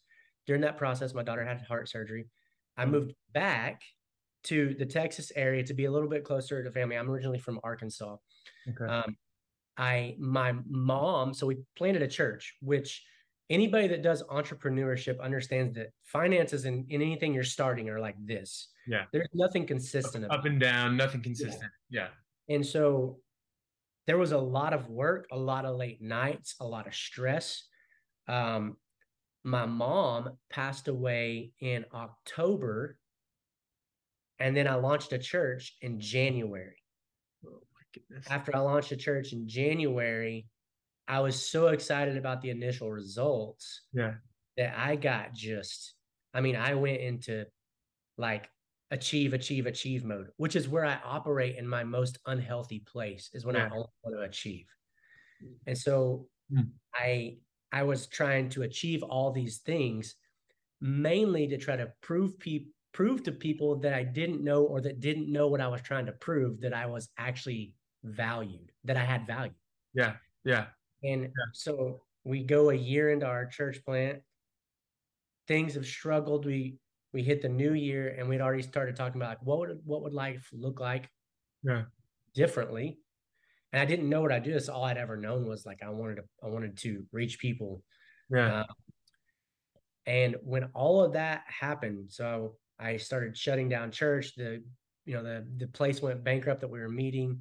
During 0.46 0.62
that 0.62 0.78
process, 0.78 1.12
my 1.12 1.24
daughter 1.24 1.44
had 1.44 1.60
heart 1.62 1.88
surgery. 1.88 2.28
I 2.76 2.84
moved 2.86 3.14
back 3.34 3.82
to 4.44 4.74
the 4.78 4.86
Texas 4.86 5.32
area 5.34 5.64
to 5.64 5.74
be 5.74 5.86
a 5.86 5.90
little 5.90 6.08
bit 6.08 6.22
closer 6.22 6.62
to 6.62 6.70
family. 6.70 6.96
I'm 6.96 7.10
originally 7.10 7.40
from 7.40 7.58
Arkansas. 7.64 8.16
Okay. 8.68 8.92
Um, 8.92 9.16
I 9.76 10.14
my 10.20 10.54
mom, 10.68 11.34
so 11.34 11.48
we 11.48 11.56
planted 11.76 12.02
a 12.02 12.08
church, 12.08 12.54
which 12.60 13.02
anybody 13.52 13.86
that 13.88 14.02
does 14.02 14.22
entrepreneurship 14.24 15.20
understands 15.20 15.74
that 15.74 15.92
finances 16.04 16.64
and 16.64 16.90
in, 16.90 17.00
in 17.00 17.06
anything 17.06 17.34
you're 17.34 17.44
starting 17.44 17.88
are 17.90 18.00
like 18.00 18.16
this. 18.24 18.68
Yeah. 18.86 19.04
There's 19.12 19.28
nothing 19.34 19.66
consistent. 19.66 20.24
Up 20.30 20.46
and 20.46 20.58
down, 20.58 20.96
nothing 20.96 21.22
consistent. 21.22 21.70
Yeah. 21.90 22.08
yeah. 22.48 22.54
And 22.56 22.66
so 22.66 23.18
there 24.06 24.18
was 24.18 24.32
a 24.32 24.38
lot 24.38 24.72
of 24.72 24.88
work, 24.88 25.26
a 25.30 25.38
lot 25.38 25.64
of 25.66 25.76
late 25.76 26.00
nights, 26.00 26.56
a 26.60 26.66
lot 26.66 26.86
of 26.86 26.94
stress. 26.94 27.64
Um, 28.26 28.76
my 29.44 29.66
mom 29.66 30.30
passed 30.50 30.88
away 30.88 31.52
in 31.60 31.84
October, 31.94 32.96
and 34.38 34.56
then 34.56 34.66
I 34.66 34.74
launched 34.74 35.12
a 35.12 35.18
church 35.18 35.76
in 35.82 36.00
January. 36.00 36.76
Oh 37.46 37.50
my 37.50 37.82
goodness. 37.92 38.26
After 38.30 38.56
I 38.56 38.60
launched 38.60 38.92
a 38.92 38.96
church 38.96 39.32
in 39.32 39.46
January, 39.46 40.46
I 41.08 41.20
was 41.20 41.50
so 41.50 41.68
excited 41.68 42.16
about 42.16 42.42
the 42.42 42.50
initial 42.50 42.90
results. 42.90 43.82
Yeah. 43.92 44.14
That 44.56 44.74
I 44.78 44.96
got 44.96 45.32
just, 45.32 45.94
I 46.34 46.42
mean, 46.42 46.56
I 46.56 46.74
went 46.74 47.00
into 47.00 47.46
like 48.18 48.50
achieve, 48.90 49.32
achieve, 49.32 49.66
achieve 49.66 50.04
mode, 50.04 50.28
which 50.36 50.56
is 50.56 50.68
where 50.68 50.84
I 50.84 50.98
operate 51.04 51.56
in 51.56 51.66
my 51.66 51.84
most 51.84 52.18
unhealthy 52.26 52.80
place, 52.80 53.30
is 53.32 53.46
when 53.46 53.54
yeah. 53.54 53.62
I 53.62 53.70
only 53.70 53.86
want 54.04 54.16
to 54.16 54.20
achieve. 54.22 54.66
And 55.66 55.76
so 55.76 56.26
mm. 56.52 56.68
I 56.94 57.38
I 57.72 57.82
was 57.84 58.06
trying 58.06 58.50
to 58.50 58.62
achieve 58.62 59.02
all 59.02 59.32
these 59.32 59.58
things 59.58 60.14
mainly 60.80 61.48
to 61.48 61.56
try 61.56 61.76
to 61.76 61.90
prove 62.02 62.38
people 62.38 62.70
prove 62.92 63.22
to 63.22 63.32
people 63.32 63.76
that 63.76 63.94
I 63.94 64.04
didn't 64.04 64.44
know 64.44 64.64
or 64.64 64.82
that 64.82 65.00
didn't 65.00 65.32
know 65.32 65.48
what 65.48 65.62
I 65.62 65.68
was 65.68 65.80
trying 65.80 66.04
to 66.06 66.12
prove 66.12 66.60
that 66.60 66.74
I 66.74 66.84
was 66.84 67.08
actually 67.16 67.74
valued, 68.04 68.70
that 68.84 68.98
I 68.98 69.04
had 69.04 69.26
value. 69.26 69.54
Yeah. 69.94 70.16
Yeah. 70.44 70.66
And 71.04 71.28
so 71.52 72.02
we 72.24 72.42
go 72.42 72.70
a 72.70 72.74
year 72.74 73.10
into 73.10 73.26
our 73.26 73.46
church 73.46 73.84
plant. 73.84 74.20
Things 75.48 75.74
have 75.74 75.86
struggled. 75.86 76.46
We 76.46 76.76
we 77.12 77.22
hit 77.22 77.42
the 77.42 77.48
new 77.48 77.74
year 77.74 78.14
and 78.18 78.28
we'd 78.28 78.40
already 78.40 78.62
started 78.62 78.96
talking 78.96 79.20
about 79.20 79.30
like 79.30 79.42
what 79.42 79.58
would 79.58 79.80
what 79.84 80.02
would 80.02 80.14
life 80.14 80.48
look 80.52 80.80
like 80.80 81.08
yeah. 81.62 81.82
differently? 82.34 82.98
And 83.72 83.80
i 83.80 83.84
didn't 83.84 84.08
know 84.08 84.20
what 84.20 84.32
I'd 84.32 84.44
do. 84.44 84.52
This 84.52 84.68
all 84.68 84.84
i'd 84.84 84.98
ever 84.98 85.16
known 85.16 85.46
was 85.46 85.64
like 85.66 85.82
i 85.82 85.88
wanted 85.90 86.16
to 86.16 86.22
i 86.42 86.48
wanted 86.48 86.76
to 86.78 87.04
reach 87.12 87.38
people. 87.38 87.82
Yeah. 88.30 88.60
Uh, 88.60 88.64
and 90.06 90.36
when 90.42 90.64
all 90.74 91.02
of 91.04 91.12
that 91.12 91.42
happened 91.46 92.10
so 92.10 92.56
i 92.78 92.96
started 92.96 93.36
shutting 93.36 93.68
down 93.68 93.90
church. 93.90 94.34
The 94.36 94.62
you 95.04 95.14
know 95.14 95.22
the 95.22 95.46
the 95.56 95.66
place 95.66 96.00
went 96.00 96.22
bankrupt 96.22 96.60
that 96.60 96.68
we 96.68 96.78
were 96.80 96.88
meeting 96.88 97.40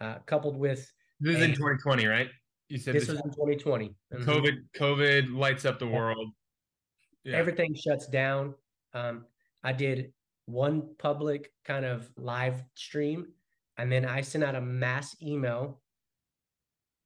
uh, 0.00 0.16
coupled 0.26 0.56
with 0.56 0.90
this 1.20 1.36
is 1.36 1.42
in 1.42 1.50
2020 1.50 2.06
right 2.06 2.28
you 2.68 2.78
said 2.78 2.94
this, 2.94 3.06
this 3.06 3.16
was 3.16 3.20
in 3.24 3.30
2020 3.30 3.94
covid 4.20 4.58
covid 4.76 5.36
lights 5.36 5.64
up 5.64 5.78
the 5.78 5.86
world. 5.86 6.30
Yeah. 7.24 7.36
everything 7.36 7.74
shuts 7.74 8.06
down. 8.06 8.54
Um, 8.92 9.24
I 9.62 9.72
did 9.72 10.12
one 10.46 10.94
public 10.98 11.50
kind 11.64 11.84
of 11.86 12.10
live 12.16 12.62
stream, 12.74 13.26
and 13.78 13.90
then 13.90 14.04
I 14.04 14.20
sent 14.20 14.44
out 14.44 14.54
a 14.54 14.60
mass 14.60 15.16
email 15.22 15.80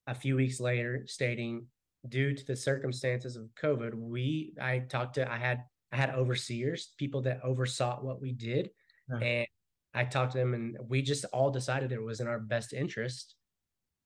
a 0.08 0.14
few 0.14 0.36
weeks 0.36 0.58
later 0.58 1.04
stating, 1.06 1.66
due 2.08 2.34
to 2.34 2.44
the 2.46 2.56
circumstances 2.56 3.36
of 3.36 3.48
COVID, 3.62 3.94
we 3.94 4.54
I 4.60 4.80
talked 4.80 5.14
to 5.14 5.30
I 5.30 5.36
had 5.36 5.64
I 5.92 5.96
had 5.96 6.10
overseers, 6.10 6.94
people 6.98 7.22
that 7.22 7.40
oversaw 7.44 8.00
what 8.00 8.20
we 8.20 8.32
did, 8.32 8.70
yeah. 9.08 9.18
and 9.18 9.46
I 9.94 10.04
talked 10.04 10.32
to 10.32 10.38
them, 10.38 10.54
and 10.54 10.76
we 10.88 11.02
just 11.02 11.24
all 11.26 11.50
decided 11.50 11.92
it 11.92 12.02
was 12.02 12.20
in 12.20 12.26
our 12.26 12.40
best 12.40 12.72
interest 12.72 13.36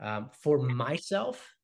um, 0.02 0.30
for 0.42 0.58
myself 0.58 1.54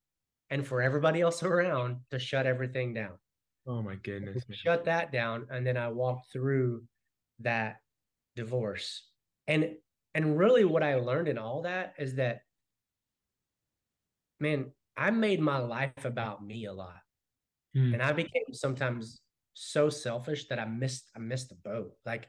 and 0.49 0.67
for 0.67 0.81
everybody 0.81 1.21
else 1.21 1.43
around 1.43 1.99
to 2.11 2.19
shut 2.19 2.47
everything 2.47 2.95
down. 2.95 3.19
Oh 3.67 3.83
my 3.83 3.97
goodness. 3.97 4.49
Man. 4.49 4.57
Shut 4.57 4.85
that 4.87 5.13
down. 5.13 5.47
And 5.51 5.67
then 5.67 5.77
I 5.77 5.89
walked 5.89 6.33
through 6.33 6.85
that 7.41 7.77
divorce. 8.35 9.03
And 9.47 9.75
and 10.15 10.39
really 10.39 10.65
what 10.65 10.83
I 10.83 10.95
learned 10.97 11.29
in 11.29 11.37
all 11.37 11.63
that 11.63 11.95
is 11.99 12.15
that 12.15 12.41
man, 14.41 14.73
I 14.97 15.11
made 15.11 15.41
my 15.41 15.59
life 15.59 16.05
about 16.05 16.45
me 16.45 16.65
a 16.65 16.73
lot. 16.73 16.97
Hmm. 17.75 17.93
And 17.93 18.03
I 18.03 18.13
became 18.13 18.53
sometimes 18.53 19.21
so 19.53 19.91
selfish 19.91 20.49
that 20.49 20.59
I 20.59 20.65
missed 20.65 21.11
I 21.15 21.19
missed 21.19 21.51
the 21.51 21.57
boat. 21.57 21.93
Like 22.07 22.29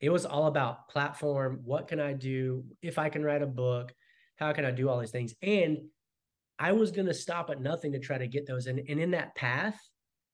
it 0.00 0.10
was 0.10 0.24
all 0.24 0.46
about 0.46 0.88
platform. 0.88 1.60
What 1.64 1.88
can 1.88 1.98
I 1.98 2.12
do? 2.12 2.64
If 2.82 2.98
I 2.98 3.08
can 3.08 3.24
write 3.24 3.42
a 3.42 3.46
book, 3.46 3.92
how 4.38 4.52
can 4.52 4.64
I 4.64 4.70
do 4.70 4.88
all 4.88 4.98
these 4.98 5.10
things? 5.10 5.34
And 5.42 5.78
I 6.58 6.72
was 6.72 6.90
gonna 6.90 7.14
stop 7.14 7.50
at 7.50 7.60
nothing 7.60 7.92
to 7.92 7.98
try 7.98 8.18
to 8.18 8.26
get 8.26 8.46
those. 8.46 8.66
And, 8.66 8.80
and 8.88 8.98
in 8.98 9.10
that 9.12 9.34
path, 9.34 9.78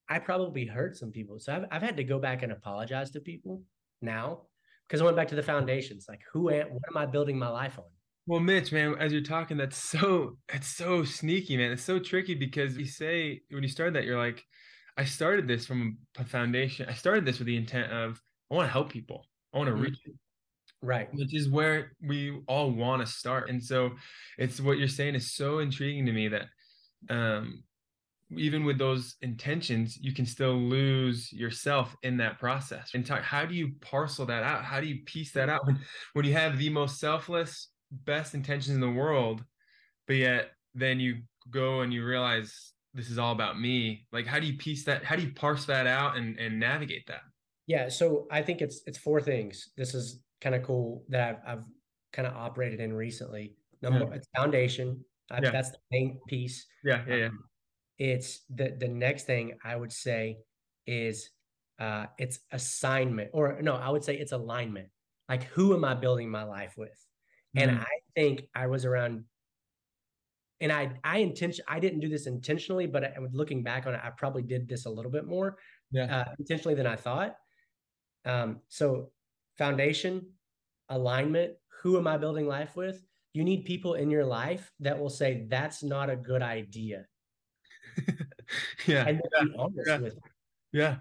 I 0.08 0.18
probably 0.18 0.66
hurt 0.66 0.96
some 0.96 1.11
people. 1.11 1.38
So 1.38 1.54
I've, 1.54 1.64
I've 1.70 1.82
had 1.82 1.96
to 1.96 2.04
go 2.04 2.18
back 2.18 2.42
and 2.42 2.52
apologize 2.52 3.11
to 3.12 3.20
people 3.20 3.62
now 4.02 4.42
because 4.87 5.00
I 5.00 5.04
went 5.04 5.16
back 5.16 5.28
to 5.28 5.34
the 5.34 5.42
foundations. 5.42 6.06
Like, 6.08 6.20
who 6.32 6.50
am, 6.50 6.68
what 6.68 6.82
am 6.88 6.96
I 6.96 7.06
building 7.06 7.38
my 7.38 7.49
life 7.49 7.78
on? 7.78 7.84
Well, 8.26 8.40
Mitch, 8.40 8.73
man, 8.73 8.94
as 8.99 9.12
you're 9.12 9.23
talking, 9.23 9.56
that's 9.56 9.76
so, 9.76 10.38
it's 10.52 10.68
so 10.68 11.04
sneaky, 11.04 11.56
man. 11.56 11.73
It's 11.73 11.82
so 11.82 11.99
tricky 11.99 12.34
because 12.34 12.76
you 12.76 12.87
say, 12.87 13.40
when 13.50 13.62
you 13.62 13.68
started 13.68 13.94
that, 13.96 14.04
you're 14.04 14.18
like, 14.18 14.42
I 14.96 15.04
started 15.04 15.49
this 15.49 15.66
from 15.66 15.99
a 16.18 16.25
foundation. 16.25 16.87
I 16.88 16.94
started 16.94 17.26
this 17.26 17.38
with 17.38 17.46
the 17.46 17.56
intent 17.56 17.92
of, 17.92 18.20
I 18.50 18.54
want 18.54 18.66
to 18.68 18.73
help 18.73 18.90
people. 18.90 19.26
I 19.52 19.58
want 19.58 19.68
to 19.68 19.75
mm-hmm. 19.75 19.82
reach 19.84 19.99
Right. 20.84 21.08
Which 21.12 21.34
is 21.34 21.48
where 21.48 21.92
we 22.06 22.40
all 22.46 22.70
want 22.70 23.04
to 23.04 23.10
start. 23.10 23.48
And 23.48 23.62
so 23.62 23.92
it's 24.38 24.60
what 24.60 24.78
you're 24.78 24.88
saying 24.88 25.14
is 25.14 25.34
so 25.34 25.60
intriguing 25.60 26.06
to 26.06 26.12
me 26.12 26.28
that 26.28 26.46
um 27.08 27.64
even 28.36 28.64
with 28.64 28.78
those 28.78 29.16
intentions, 29.22 29.98
you 30.00 30.12
can 30.12 30.26
still 30.26 30.54
lose 30.54 31.32
yourself 31.32 31.94
in 32.02 32.16
that 32.16 32.38
process. 32.38 32.90
And 32.94 33.06
talk, 33.06 33.22
how 33.22 33.44
do 33.44 33.54
you 33.54 33.72
parcel 33.80 34.26
that 34.26 34.42
out? 34.42 34.64
How 34.64 34.80
do 34.80 34.86
you 34.86 35.04
piece 35.04 35.32
that 35.32 35.48
out 35.48 35.66
when, 35.66 35.78
when 36.14 36.24
you 36.24 36.32
have 36.32 36.58
the 36.58 36.70
most 36.70 36.98
selfless, 36.98 37.68
best 37.90 38.34
intentions 38.34 38.74
in 38.74 38.80
the 38.80 38.90
world, 38.90 39.44
but 40.06 40.16
yet 40.16 40.50
then 40.74 41.00
you 41.00 41.22
go 41.50 41.82
and 41.82 41.92
you 41.92 42.04
realize 42.04 42.72
this 42.94 43.10
is 43.10 43.18
all 43.18 43.32
about 43.32 43.60
me. 43.60 44.06
Like, 44.12 44.26
how 44.26 44.40
do 44.40 44.46
you 44.46 44.56
piece 44.56 44.84
that? 44.84 45.04
How 45.04 45.16
do 45.16 45.22
you 45.22 45.32
parse 45.32 45.66
that 45.66 45.86
out 45.86 46.16
and, 46.16 46.38
and 46.38 46.58
navigate 46.58 47.06
that? 47.08 47.22
Yeah. 47.66 47.88
So 47.88 48.26
I 48.30 48.42
think 48.42 48.60
it's, 48.62 48.82
it's 48.86 48.98
four 48.98 49.20
things. 49.20 49.70
This 49.76 49.94
is 49.94 50.20
kind 50.40 50.54
of 50.54 50.62
cool 50.62 51.04
that 51.08 51.42
I've, 51.46 51.58
I've 51.58 51.64
kind 52.12 52.28
of 52.28 52.34
operated 52.34 52.80
in 52.80 52.92
recently. 52.92 53.54
Number 53.82 54.00
yeah. 54.00 54.16
it's 54.16 54.28
foundation. 54.36 55.04
I, 55.30 55.40
yeah. 55.42 55.50
That's 55.50 55.70
the 55.70 55.78
main 55.90 56.18
piece. 56.28 56.66
Yeah. 56.84 57.02
Yeah. 57.08 57.16
Yeah. 57.16 57.26
Um, 57.26 57.38
it's 57.98 58.40
the 58.50 58.76
the 58.78 58.88
next 58.88 59.24
thing 59.24 59.56
I 59.64 59.76
would 59.76 59.92
say 59.92 60.38
is 60.86 61.30
uh 61.78 62.06
it's 62.18 62.40
assignment 62.52 63.30
or 63.32 63.60
no, 63.62 63.74
I 63.74 63.90
would 63.90 64.04
say 64.04 64.16
it's 64.16 64.32
alignment. 64.32 64.88
Like 65.28 65.44
who 65.44 65.74
am 65.74 65.84
I 65.84 65.94
building 65.94 66.30
my 66.30 66.42
life 66.42 66.74
with? 66.76 66.98
Mm-hmm. 67.56 67.68
And 67.68 67.78
I 67.78 67.94
think 68.14 68.48
I 68.54 68.66
was 68.66 68.84
around 68.84 69.24
and 70.60 70.72
I 70.72 70.92
I 71.04 71.18
intention 71.18 71.64
I 71.68 71.78
didn't 71.78 72.00
do 72.00 72.08
this 72.08 72.26
intentionally, 72.26 72.86
but 72.86 73.04
I, 73.04 73.12
looking 73.32 73.62
back 73.62 73.86
on 73.86 73.94
it, 73.94 74.00
I 74.02 74.10
probably 74.10 74.42
did 74.42 74.68
this 74.68 74.86
a 74.86 74.90
little 74.90 75.10
bit 75.10 75.26
more 75.26 75.56
yeah. 75.92 76.18
uh, 76.18 76.32
intentionally 76.38 76.74
than 76.74 76.86
I 76.86 76.96
thought. 76.96 77.36
Um, 78.24 78.60
so 78.68 79.10
foundation, 79.58 80.26
alignment, 80.88 81.52
who 81.82 81.99
am 81.99 82.06
I 82.06 82.16
building 82.16 82.46
life 82.46 82.76
with? 82.76 83.04
You 83.32 83.44
need 83.44 83.64
people 83.64 83.94
in 83.94 84.11
your 84.11 84.25
life 84.25 84.73
that 84.80 84.99
will 84.99 85.11
say 85.11 85.46
that's 85.49 85.82
not 85.82 86.08
a 86.08 86.16
good 86.16 86.42
idea. 86.42 87.06
yeah. 88.87 89.06
And 89.06 89.20
be 89.20 89.54
honest 89.58 89.88
yeah. 89.88 89.99
with 89.99 90.18
Yeah. 90.73 90.96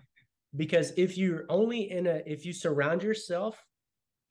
Because 0.55 0.93
if 0.97 1.17
you're 1.17 1.45
only 1.49 1.91
in 1.91 2.07
a, 2.07 2.21
if 2.25 2.45
you 2.45 2.53
surround 2.53 3.01
yourself 3.01 3.63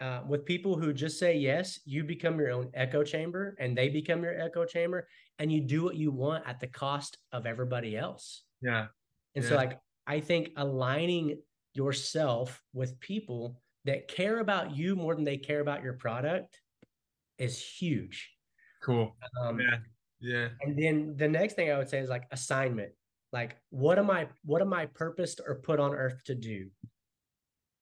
uh, 0.01 0.21
with 0.29 0.45
people 0.45 0.77
who 0.77 0.93
just 0.93 1.19
say 1.19 1.37
yes, 1.37 1.81
you 1.85 2.05
become 2.05 2.39
your 2.39 2.51
own 2.51 2.71
echo 2.75 3.03
chamber 3.03 3.57
and 3.59 3.77
they 3.77 3.89
become 3.89 4.23
your 4.23 4.39
echo 4.41 4.65
chamber 4.65 5.09
and 5.39 5.51
you 5.51 5.61
do 5.61 5.83
what 5.85 5.97
you 5.97 6.11
want 6.11 6.45
at 6.47 6.61
the 6.61 6.67
cost 6.67 7.19
of 7.33 7.47
everybody 7.47 7.97
else. 7.97 8.43
Yeah. 8.61 8.87
And 9.35 9.45
yeah. 9.45 9.51
so, 9.51 9.57
like, 9.57 9.79
I 10.07 10.21
think 10.21 10.51
aligning 10.57 11.39
yourself 11.75 12.63
with 12.73 12.99
people 13.01 13.62
that 13.85 14.09
care 14.09 14.41
about 14.41 14.77
you 14.77 14.97
more 14.97 15.15
than 15.15 15.25
they 15.25 15.37
care 15.37 15.61
about 15.61 15.83
your 15.83 15.95
product 15.95 16.61
is 17.39 17.63
huge. 17.63 18.31
Cool. 18.83 19.15
Um, 19.41 19.61
yeah. 19.61 19.79
Yeah. 20.21 20.49
And 20.61 20.79
then 20.79 21.15
the 21.17 21.29
next 21.29 21.55
thing 21.55 21.71
I 21.71 21.79
would 21.79 21.89
say 21.89 21.99
is 21.99 22.09
like 22.09 22.29
assignment. 22.31 22.93
Like 23.33 23.57
what 23.71 23.99
am 23.99 24.11
I 24.11 24.29
what 24.45 24.63
am 24.63 24.73
I 24.73 24.87
purposed 24.87 25.41
or 25.47 25.57
put 25.57 25.81
on 25.81 25.95
earth 25.95 26.23
to 26.27 26.35
do? 26.35 26.69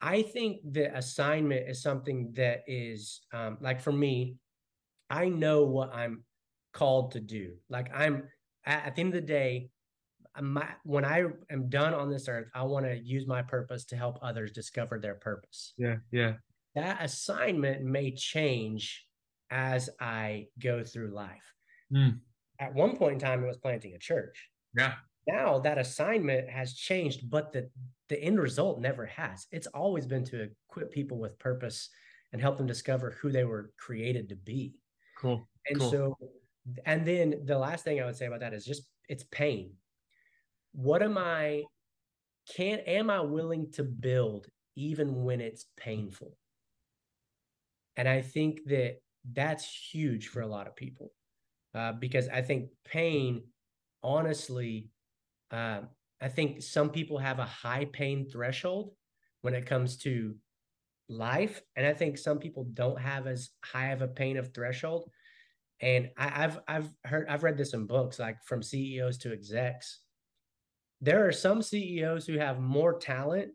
I 0.00 0.22
think 0.22 0.60
the 0.64 0.96
assignment 0.96 1.68
is 1.68 1.82
something 1.82 2.32
that 2.34 2.62
is 2.66 3.20
um, 3.34 3.58
like 3.60 3.80
for 3.80 3.92
me, 3.92 4.36
I 5.10 5.28
know 5.28 5.64
what 5.64 5.94
I'm 5.94 6.24
called 6.72 7.12
to 7.12 7.20
do. 7.20 7.54
Like 7.68 7.90
I'm 7.94 8.28
at, 8.64 8.86
at 8.86 8.94
the 8.94 9.00
end 9.02 9.14
of 9.14 9.20
the 9.20 9.26
day, 9.26 9.68
my, 10.40 10.68
when 10.84 11.04
I 11.04 11.24
am 11.50 11.68
done 11.68 11.94
on 11.94 12.10
this 12.10 12.28
earth, 12.28 12.48
I 12.54 12.62
want 12.62 12.86
to 12.86 12.96
use 12.96 13.26
my 13.26 13.42
purpose 13.42 13.84
to 13.86 13.96
help 13.96 14.18
others 14.22 14.52
discover 14.52 14.98
their 14.98 15.14
purpose. 15.14 15.74
Yeah, 15.76 15.96
yeah. 16.10 16.34
That 16.74 17.02
assignment 17.02 17.82
may 17.82 18.12
change 18.12 19.06
as 19.50 19.90
I 20.00 20.46
go 20.58 20.84
through 20.84 21.12
life. 21.12 21.54
Mm 21.92 22.20
at 22.60 22.74
one 22.74 22.96
point 22.96 23.14
in 23.14 23.18
time 23.18 23.42
it 23.42 23.46
was 23.46 23.56
planting 23.56 23.94
a 23.94 23.98
church 23.98 24.48
yeah 24.76 24.94
now 25.26 25.58
that 25.58 25.78
assignment 25.78 26.48
has 26.48 26.74
changed 26.74 27.28
but 27.28 27.52
the 27.52 27.68
the 28.08 28.22
end 28.22 28.38
result 28.38 28.80
never 28.80 29.06
has 29.06 29.46
it's 29.50 29.66
always 29.68 30.06
been 30.06 30.24
to 30.24 30.48
equip 30.68 30.92
people 30.92 31.18
with 31.18 31.38
purpose 31.38 31.88
and 32.32 32.40
help 32.40 32.56
them 32.56 32.66
discover 32.66 33.16
who 33.20 33.32
they 33.32 33.44
were 33.44 33.72
created 33.78 34.28
to 34.28 34.36
be 34.36 34.74
cool 35.18 35.48
and 35.68 35.80
cool. 35.80 35.90
so 35.90 36.18
and 36.84 37.04
then 37.04 37.34
the 37.46 37.58
last 37.58 37.84
thing 37.84 38.00
i 38.00 38.04
would 38.04 38.16
say 38.16 38.26
about 38.26 38.40
that 38.40 38.54
is 38.54 38.64
just 38.64 38.82
it's 39.08 39.24
pain 39.24 39.72
what 40.72 41.02
am 41.02 41.18
i 41.18 41.62
can 42.54 42.78
am 42.80 43.10
i 43.10 43.20
willing 43.20 43.70
to 43.72 43.82
build 43.82 44.46
even 44.76 45.24
when 45.24 45.40
it's 45.40 45.66
painful 45.76 46.36
and 47.96 48.08
i 48.08 48.20
think 48.20 48.60
that 48.66 48.96
that's 49.32 49.64
huge 49.92 50.28
for 50.28 50.40
a 50.40 50.46
lot 50.46 50.66
of 50.66 50.74
people 50.76 51.12
uh, 51.74 51.92
because 51.92 52.28
I 52.28 52.42
think 52.42 52.70
pain, 52.84 53.42
honestly, 54.02 54.88
uh, 55.50 55.82
I 56.20 56.28
think 56.28 56.62
some 56.62 56.90
people 56.90 57.18
have 57.18 57.38
a 57.38 57.44
high 57.44 57.86
pain 57.86 58.28
threshold 58.28 58.92
when 59.42 59.54
it 59.54 59.66
comes 59.66 59.96
to 59.98 60.34
life, 61.08 61.62
and 61.76 61.86
I 61.86 61.94
think 61.94 62.18
some 62.18 62.38
people 62.38 62.64
don't 62.74 63.00
have 63.00 63.26
as 63.26 63.50
high 63.64 63.92
of 63.92 64.02
a 64.02 64.08
pain 64.08 64.36
of 64.36 64.52
threshold. 64.52 65.10
And 65.80 66.10
I, 66.18 66.28
have 66.28 66.60
I've 66.68 66.90
heard 67.04 67.26
I've 67.28 67.42
read 67.42 67.56
this 67.56 67.72
in 67.72 67.86
books, 67.86 68.18
like 68.18 68.36
from 68.44 68.62
CEOs 68.62 69.18
to 69.18 69.32
execs. 69.32 70.00
There 71.00 71.26
are 71.26 71.32
some 71.32 71.62
CEOs 71.62 72.26
who 72.26 72.38
have 72.38 72.60
more 72.60 72.98
talent 72.98 73.52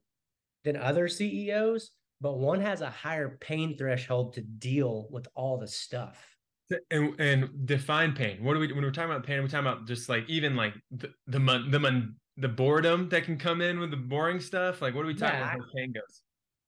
than 0.64 0.76
other 0.76 1.08
CEOs, 1.08 1.92
but 2.22 2.40
one 2.40 2.62
has 2.62 2.82
a 2.82 2.90
higher 2.90 3.38
pain 3.40 3.78
threshold 3.78 4.34
to 4.34 4.42
deal 4.42 5.08
with 5.12 5.28
all 5.36 5.58
the 5.58 5.68
stuff 5.68 6.36
and, 6.92 7.20
and 7.20 7.66
define 7.66 8.14
pain. 8.14 8.44
What 8.44 8.54
do 8.54 8.60
we 8.60 8.72
when 8.74 8.84
we're 8.84 8.92
talking 8.92 9.12
about 9.12 9.26
pain? 9.26 9.42
We're 9.42 9.48
talking 9.48 9.68
about 9.68 9.88
just 9.88 10.10
like 10.10 10.28
even 10.30 10.56
like 10.56 10.74
the 10.92 11.12
the, 11.28 11.40
the 11.40 12.14
the 12.38 12.48
boredom 12.50 13.10
that 13.10 13.24
can 13.24 13.38
come 13.38 13.62
in 13.62 13.80
with 13.80 13.92
the 13.92 13.98
boring 13.98 14.40
stuff? 14.40 14.82
Like, 14.82 14.94
what 14.94 15.04
are 15.04 15.08
we 15.08 15.14
talking 15.14 15.40
yeah, 15.40 15.54
about? 15.54 15.68
Pain 15.76 15.94
goes 15.94 16.22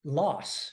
loss. 0.04 0.72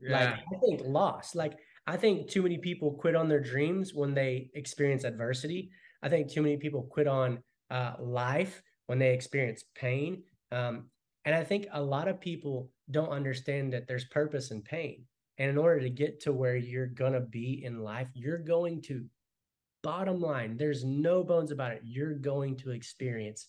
Yeah. 0.00 0.18
Like 0.18 0.34
I 0.34 0.60
think 0.60 0.82
loss. 0.84 1.34
Like 1.34 1.54
I 1.86 1.96
think 1.96 2.28
too 2.28 2.42
many 2.42 2.58
people 2.58 2.92
quit 2.92 3.16
on 3.16 3.28
their 3.28 3.40
dreams 3.40 3.94
when 3.94 4.14
they 4.14 4.50
experience 4.54 5.04
adversity. 5.04 5.70
I 6.02 6.08
think 6.08 6.30
too 6.30 6.42
many 6.42 6.56
people 6.56 6.82
quit 6.82 7.06
on 7.06 7.42
uh, 7.70 7.94
life 8.00 8.62
when 8.92 8.98
they 8.98 9.14
experience 9.14 9.64
pain. 9.74 10.22
Um, 10.50 10.90
and 11.24 11.34
I 11.34 11.44
think 11.44 11.66
a 11.72 11.82
lot 11.82 12.08
of 12.08 12.20
people 12.20 12.68
don't 12.90 13.08
understand 13.08 13.72
that 13.72 13.88
there's 13.88 14.04
purpose 14.04 14.50
in 14.50 14.60
pain. 14.60 15.06
And 15.38 15.48
in 15.48 15.56
order 15.56 15.80
to 15.80 15.88
get 15.88 16.20
to 16.24 16.32
where 16.34 16.56
you're 16.56 16.88
going 16.88 17.14
to 17.14 17.20
be 17.20 17.64
in 17.64 17.82
life, 17.82 18.08
you're 18.12 18.36
going 18.36 18.82
to, 18.82 19.06
bottom 19.82 20.20
line, 20.20 20.58
there's 20.58 20.84
no 20.84 21.24
bones 21.24 21.52
about 21.52 21.72
it. 21.72 21.80
You're 21.82 22.12
going 22.12 22.54
to 22.58 22.72
experience 22.72 23.46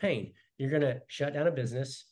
pain. 0.00 0.32
You're 0.58 0.70
going 0.70 0.82
to 0.82 1.00
shut 1.06 1.34
down 1.34 1.46
a 1.46 1.52
business. 1.52 2.06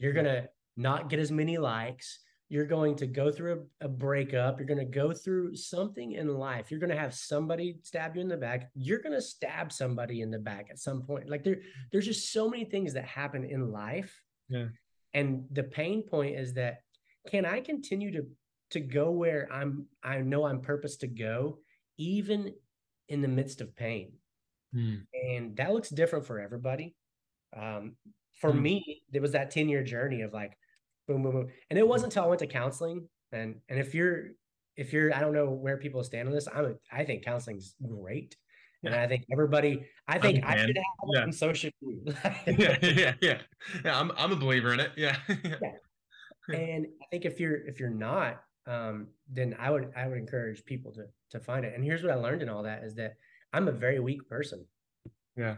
You're 0.00 0.12
going 0.12 0.26
to 0.26 0.48
not 0.76 1.08
get 1.08 1.20
as 1.20 1.30
many 1.30 1.56
likes. 1.56 2.18
You're 2.54 2.66
going 2.66 2.94
to 2.98 3.08
go 3.08 3.32
through 3.32 3.66
a, 3.80 3.86
a 3.86 3.88
breakup. 3.88 4.60
You're 4.60 4.68
going 4.68 4.78
to 4.78 4.84
go 4.84 5.12
through 5.12 5.56
something 5.56 6.12
in 6.12 6.28
life. 6.28 6.70
You're 6.70 6.78
going 6.78 6.94
to 6.94 6.96
have 6.96 7.12
somebody 7.12 7.80
stab 7.82 8.14
you 8.14 8.22
in 8.22 8.28
the 8.28 8.36
back. 8.36 8.70
You're 8.76 9.00
going 9.00 9.12
to 9.12 9.20
stab 9.20 9.72
somebody 9.72 10.20
in 10.20 10.30
the 10.30 10.38
back 10.38 10.68
at 10.70 10.78
some 10.78 11.02
point. 11.02 11.28
Like 11.28 11.42
there, 11.42 11.56
there's 11.90 12.04
just 12.04 12.32
so 12.32 12.48
many 12.48 12.64
things 12.64 12.94
that 12.94 13.06
happen 13.06 13.42
in 13.44 13.72
life. 13.72 14.22
Yeah. 14.48 14.66
And 15.14 15.46
the 15.50 15.64
pain 15.64 16.04
point 16.04 16.38
is 16.38 16.54
that 16.54 16.82
can 17.28 17.44
I 17.44 17.58
continue 17.58 18.12
to 18.12 18.26
to 18.70 18.78
go 18.78 19.10
where 19.10 19.48
I'm 19.52 19.86
I 20.04 20.18
know 20.18 20.44
I'm 20.44 20.60
purpose 20.60 20.96
to 20.98 21.08
go, 21.08 21.58
even 21.98 22.54
in 23.08 23.20
the 23.20 23.26
midst 23.26 23.62
of 23.62 23.74
pain. 23.74 24.12
Mm. 24.72 25.00
And 25.12 25.56
that 25.56 25.72
looks 25.72 25.90
different 25.90 26.24
for 26.24 26.38
everybody. 26.38 26.94
Um, 27.56 27.96
for 28.34 28.52
mm. 28.52 28.62
me, 28.62 29.02
there 29.10 29.22
was 29.22 29.32
that 29.32 29.50
10 29.50 29.68
year 29.68 29.82
journey 29.82 30.20
of 30.22 30.32
like 30.32 30.56
boom, 31.06 31.22
boom, 31.22 31.32
boom. 31.32 31.46
And 31.70 31.78
it 31.78 31.86
wasn't 31.86 32.12
until 32.12 32.24
I 32.24 32.26
went 32.28 32.40
to 32.40 32.46
counseling. 32.46 33.08
And 33.32 33.56
and 33.68 33.78
if 33.78 33.94
you're 33.94 34.28
if 34.76 34.92
you're 34.92 35.14
I 35.14 35.20
don't 35.20 35.34
know 35.34 35.50
where 35.50 35.76
people 35.76 36.02
stand 36.04 36.28
on 36.28 36.34
this, 36.34 36.48
I'm 36.52 36.64
a, 36.64 36.74
I 36.92 37.04
think 37.04 37.24
counseling's 37.24 37.74
great. 37.82 38.36
And 38.84 38.94
I 38.94 39.06
think 39.06 39.24
everybody, 39.32 39.82
I 40.06 40.18
think 40.18 40.44
I 40.44 40.58
should 40.58 40.76
have 40.76 40.84
yeah. 41.14 41.22
on 41.22 41.32
social 41.32 41.70
media. 41.80 42.14
yeah, 42.46 42.76
yeah, 42.82 43.12
yeah. 43.22 43.38
Yeah, 43.82 43.98
I'm 43.98 44.12
I'm 44.16 44.32
a 44.32 44.36
believer 44.36 44.74
in 44.74 44.80
it. 44.80 44.90
Yeah. 44.96 45.16
yeah. 45.28 45.72
And 46.54 46.86
I 47.02 47.06
think 47.10 47.24
if 47.24 47.40
you're 47.40 47.66
if 47.66 47.80
you're 47.80 47.88
not, 47.88 48.42
um, 48.66 49.08
then 49.32 49.56
I 49.58 49.70
would 49.70 49.90
I 49.96 50.06
would 50.06 50.18
encourage 50.18 50.64
people 50.64 50.92
to 50.92 51.06
to 51.30 51.40
find 51.40 51.64
it. 51.64 51.74
And 51.74 51.82
here's 51.82 52.02
what 52.02 52.12
I 52.12 52.16
learned 52.16 52.42
in 52.42 52.50
all 52.50 52.62
that 52.64 52.84
is 52.84 52.94
that 52.96 53.14
I'm 53.54 53.68
a 53.68 53.72
very 53.72 54.00
weak 54.00 54.28
person. 54.28 54.66
Yeah. 55.36 55.56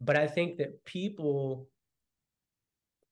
But 0.00 0.16
I 0.16 0.26
think 0.26 0.58
that 0.58 0.84
people 0.84 1.68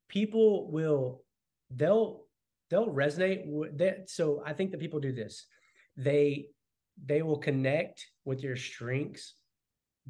people 0.08 0.70
will 0.70 1.22
they'll 1.70 2.24
they'll 2.70 2.92
resonate 2.92 3.46
with 3.46 3.78
that. 3.78 4.10
So 4.10 4.42
I 4.44 4.52
think 4.52 4.70
that 4.70 4.80
people 4.80 5.00
do 5.00 5.12
this. 5.12 5.46
They 5.96 6.48
they 7.04 7.22
will 7.22 7.38
connect 7.38 8.06
with 8.24 8.42
your 8.42 8.56
strengths, 8.56 9.34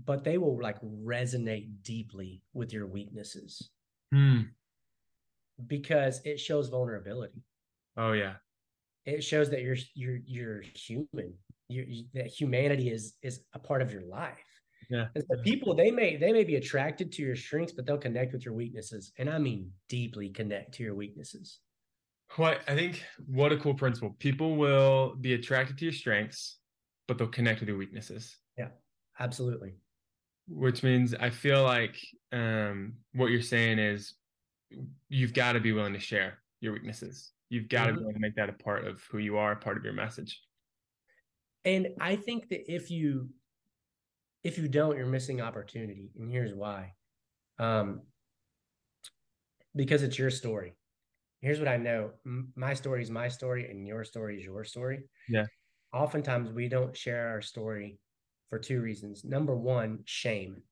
but 0.04 0.24
they 0.24 0.38
will 0.38 0.60
like 0.60 0.80
resonate 0.82 1.68
deeply 1.82 2.42
with 2.54 2.72
your 2.72 2.86
weaknesses. 2.86 3.70
Hmm. 4.12 4.42
Because 5.66 6.20
it 6.24 6.38
shows 6.38 6.68
vulnerability. 6.68 7.42
Oh 7.96 8.12
yeah 8.12 8.34
it 9.06 9.22
shows 9.22 9.48
that 9.50 9.62
you're 9.62 9.76
you're 9.94 10.18
you're 10.26 10.62
human 10.74 11.32
you, 11.68 11.84
you, 11.88 12.04
that 12.12 12.26
humanity 12.26 12.90
is 12.90 13.14
is 13.22 13.40
a 13.54 13.58
part 13.58 13.80
of 13.80 13.92
your 13.92 14.02
life 14.02 14.36
yeah 14.90 15.06
and 15.14 15.24
so 15.28 15.36
people 15.42 15.74
they 15.74 15.90
may 15.90 16.16
they 16.16 16.32
may 16.32 16.44
be 16.44 16.56
attracted 16.56 17.12
to 17.12 17.22
your 17.22 17.36
strengths 17.36 17.72
but 17.72 17.86
they'll 17.86 17.98
connect 17.98 18.32
with 18.32 18.44
your 18.44 18.54
weaknesses 18.54 19.12
and 19.18 19.28
i 19.28 19.38
mean 19.38 19.70
deeply 19.88 20.28
connect 20.28 20.74
to 20.74 20.82
your 20.82 20.94
weaknesses. 20.94 21.60
What 22.36 22.60
i 22.68 22.74
think 22.74 23.02
what 23.26 23.52
a 23.52 23.56
cool 23.56 23.74
principle 23.74 24.16
people 24.18 24.56
will 24.56 25.14
be 25.20 25.34
attracted 25.34 25.78
to 25.78 25.84
your 25.84 25.92
strengths 25.92 26.58
but 27.06 27.18
they'll 27.18 27.28
connect 27.28 27.60
with 27.60 27.68
your 27.68 27.78
weaknesses. 27.78 28.36
Yeah 28.58 28.68
absolutely. 29.18 29.74
Which 30.48 30.82
means 30.82 31.14
i 31.14 31.30
feel 31.30 31.62
like 31.62 31.96
um 32.32 32.94
what 33.12 33.30
you're 33.30 33.42
saying 33.42 33.78
is 33.78 34.14
you've 35.08 35.32
got 35.32 35.52
to 35.52 35.60
be 35.60 35.72
willing 35.72 35.92
to 35.92 36.00
share 36.00 36.38
your 36.60 36.72
weaknesses. 36.72 37.32
You've 37.48 37.68
got 37.68 37.86
to 37.86 37.92
mm-hmm. 37.92 37.98
be 37.98 38.04
able 38.04 38.12
to 38.12 38.18
make 38.18 38.36
that 38.36 38.48
a 38.48 38.52
part 38.52 38.86
of 38.86 39.02
who 39.10 39.18
you 39.18 39.38
are, 39.38 39.54
part 39.54 39.76
of 39.76 39.84
your 39.84 39.92
message. 39.92 40.40
And 41.64 41.88
I 42.00 42.16
think 42.16 42.48
that 42.50 42.72
if 42.72 42.90
you 42.90 43.28
if 44.46 44.58
you 44.58 44.68
don't, 44.68 44.96
you're 44.96 45.06
missing 45.06 45.40
opportunity. 45.40 46.12
And 46.16 46.30
here's 46.30 46.54
why. 46.54 46.92
Um, 47.58 48.02
because 49.74 50.04
it's 50.04 50.16
your 50.16 50.30
story. 50.30 50.76
Here's 51.40 51.58
what 51.58 51.66
I 51.66 51.76
know. 51.76 52.12
My 52.54 52.72
story 52.74 53.02
is 53.02 53.10
my 53.10 53.26
story 53.26 53.68
and 53.68 53.84
your 53.86 54.04
story 54.04 54.38
is 54.38 54.44
your 54.44 54.62
story. 54.62 55.00
Yeah. 55.28 55.46
Oftentimes 55.92 56.52
we 56.52 56.68
don't 56.68 56.96
share 56.96 57.28
our 57.28 57.42
story 57.42 57.98
for 58.48 58.60
two 58.60 58.80
reasons. 58.80 59.24
Number 59.24 59.56
one, 59.56 59.98
shame. 60.04 60.62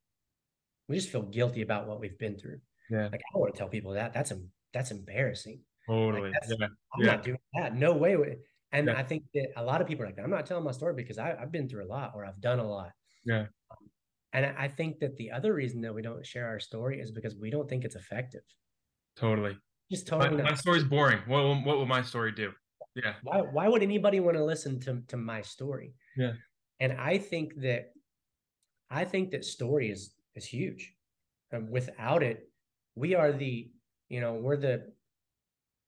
We 0.88 0.94
just 0.94 1.10
feel 1.10 1.22
guilty 1.22 1.62
about 1.62 1.88
what 1.88 1.98
we've 1.98 2.18
been 2.18 2.38
through. 2.38 2.60
Yeah. 2.90 3.08
Like 3.10 3.22
I 3.22 3.32
don't 3.32 3.40
want 3.40 3.54
to 3.54 3.58
tell 3.58 3.68
people 3.68 3.92
that. 3.94 4.14
That's 4.14 4.32
that's 4.72 4.92
embarrassing. 4.92 5.60
Totally. 5.88 6.30
Like 6.30 6.34
yeah. 6.48 6.66
I'm 6.94 7.00
yeah. 7.00 7.06
not 7.06 7.22
doing 7.24 7.38
that. 7.54 7.74
No 7.74 7.92
way. 7.94 8.38
And 8.70 8.86
yeah. 8.86 8.96
I 8.96 9.02
think 9.02 9.24
that 9.34 9.48
a 9.56 9.64
lot 9.64 9.80
of 9.80 9.88
people 9.88 10.04
are 10.04 10.08
like, 10.08 10.18
I'm 10.22 10.30
not 10.30 10.46
telling 10.46 10.64
my 10.64 10.72
story 10.72 10.94
because 10.94 11.18
I, 11.18 11.34
have 11.38 11.50
been 11.50 11.68
through 11.68 11.84
a 11.84 11.90
lot 11.90 12.12
or 12.14 12.24
I've 12.24 12.40
done 12.40 12.60
a 12.60 12.68
lot. 12.68 12.90
Yeah. 13.24 13.46
Um, 13.70 13.90
and 14.32 14.46
I 14.58 14.68
think 14.68 14.98
that 15.00 15.16
the 15.16 15.30
other 15.30 15.54
reason 15.54 15.80
that 15.82 15.94
we 15.94 16.02
don't 16.02 16.24
share 16.26 16.46
our 16.48 16.60
story 16.60 17.00
is 17.00 17.10
because 17.10 17.36
we 17.36 17.50
don't 17.50 17.68
think 17.68 17.84
it's 17.84 17.96
effective. 17.96 18.42
Totally. 19.16 19.56
Just 19.90 20.06
totally. 20.06 20.42
My, 20.42 20.50
my 20.50 20.56
story's 20.56 20.84
boring. 20.84 21.20
What, 21.26 21.44
what 21.64 21.76
will 21.76 21.86
my 21.86 22.02
story 22.02 22.32
do? 22.32 22.52
Yeah. 22.94 23.14
Why, 23.22 23.38
why 23.40 23.68
would 23.68 23.82
anybody 23.82 24.20
want 24.20 24.36
to 24.36 24.44
listen 24.44 24.80
to, 24.80 25.02
to 25.08 25.16
my 25.16 25.42
story? 25.42 25.94
Yeah. 26.16 26.32
And 26.80 26.92
I 26.92 27.18
think 27.18 27.54
that, 27.62 27.92
I 28.90 29.04
think 29.04 29.30
that 29.30 29.44
story 29.44 29.90
is, 29.90 30.14
is 30.34 30.44
huge. 30.44 30.92
And 31.52 31.70
without 31.70 32.22
it, 32.22 32.48
we 32.96 33.14
are 33.14 33.32
the, 33.32 33.70
you 34.08 34.20
know, 34.20 34.34
we're 34.34 34.56
the 34.56 34.92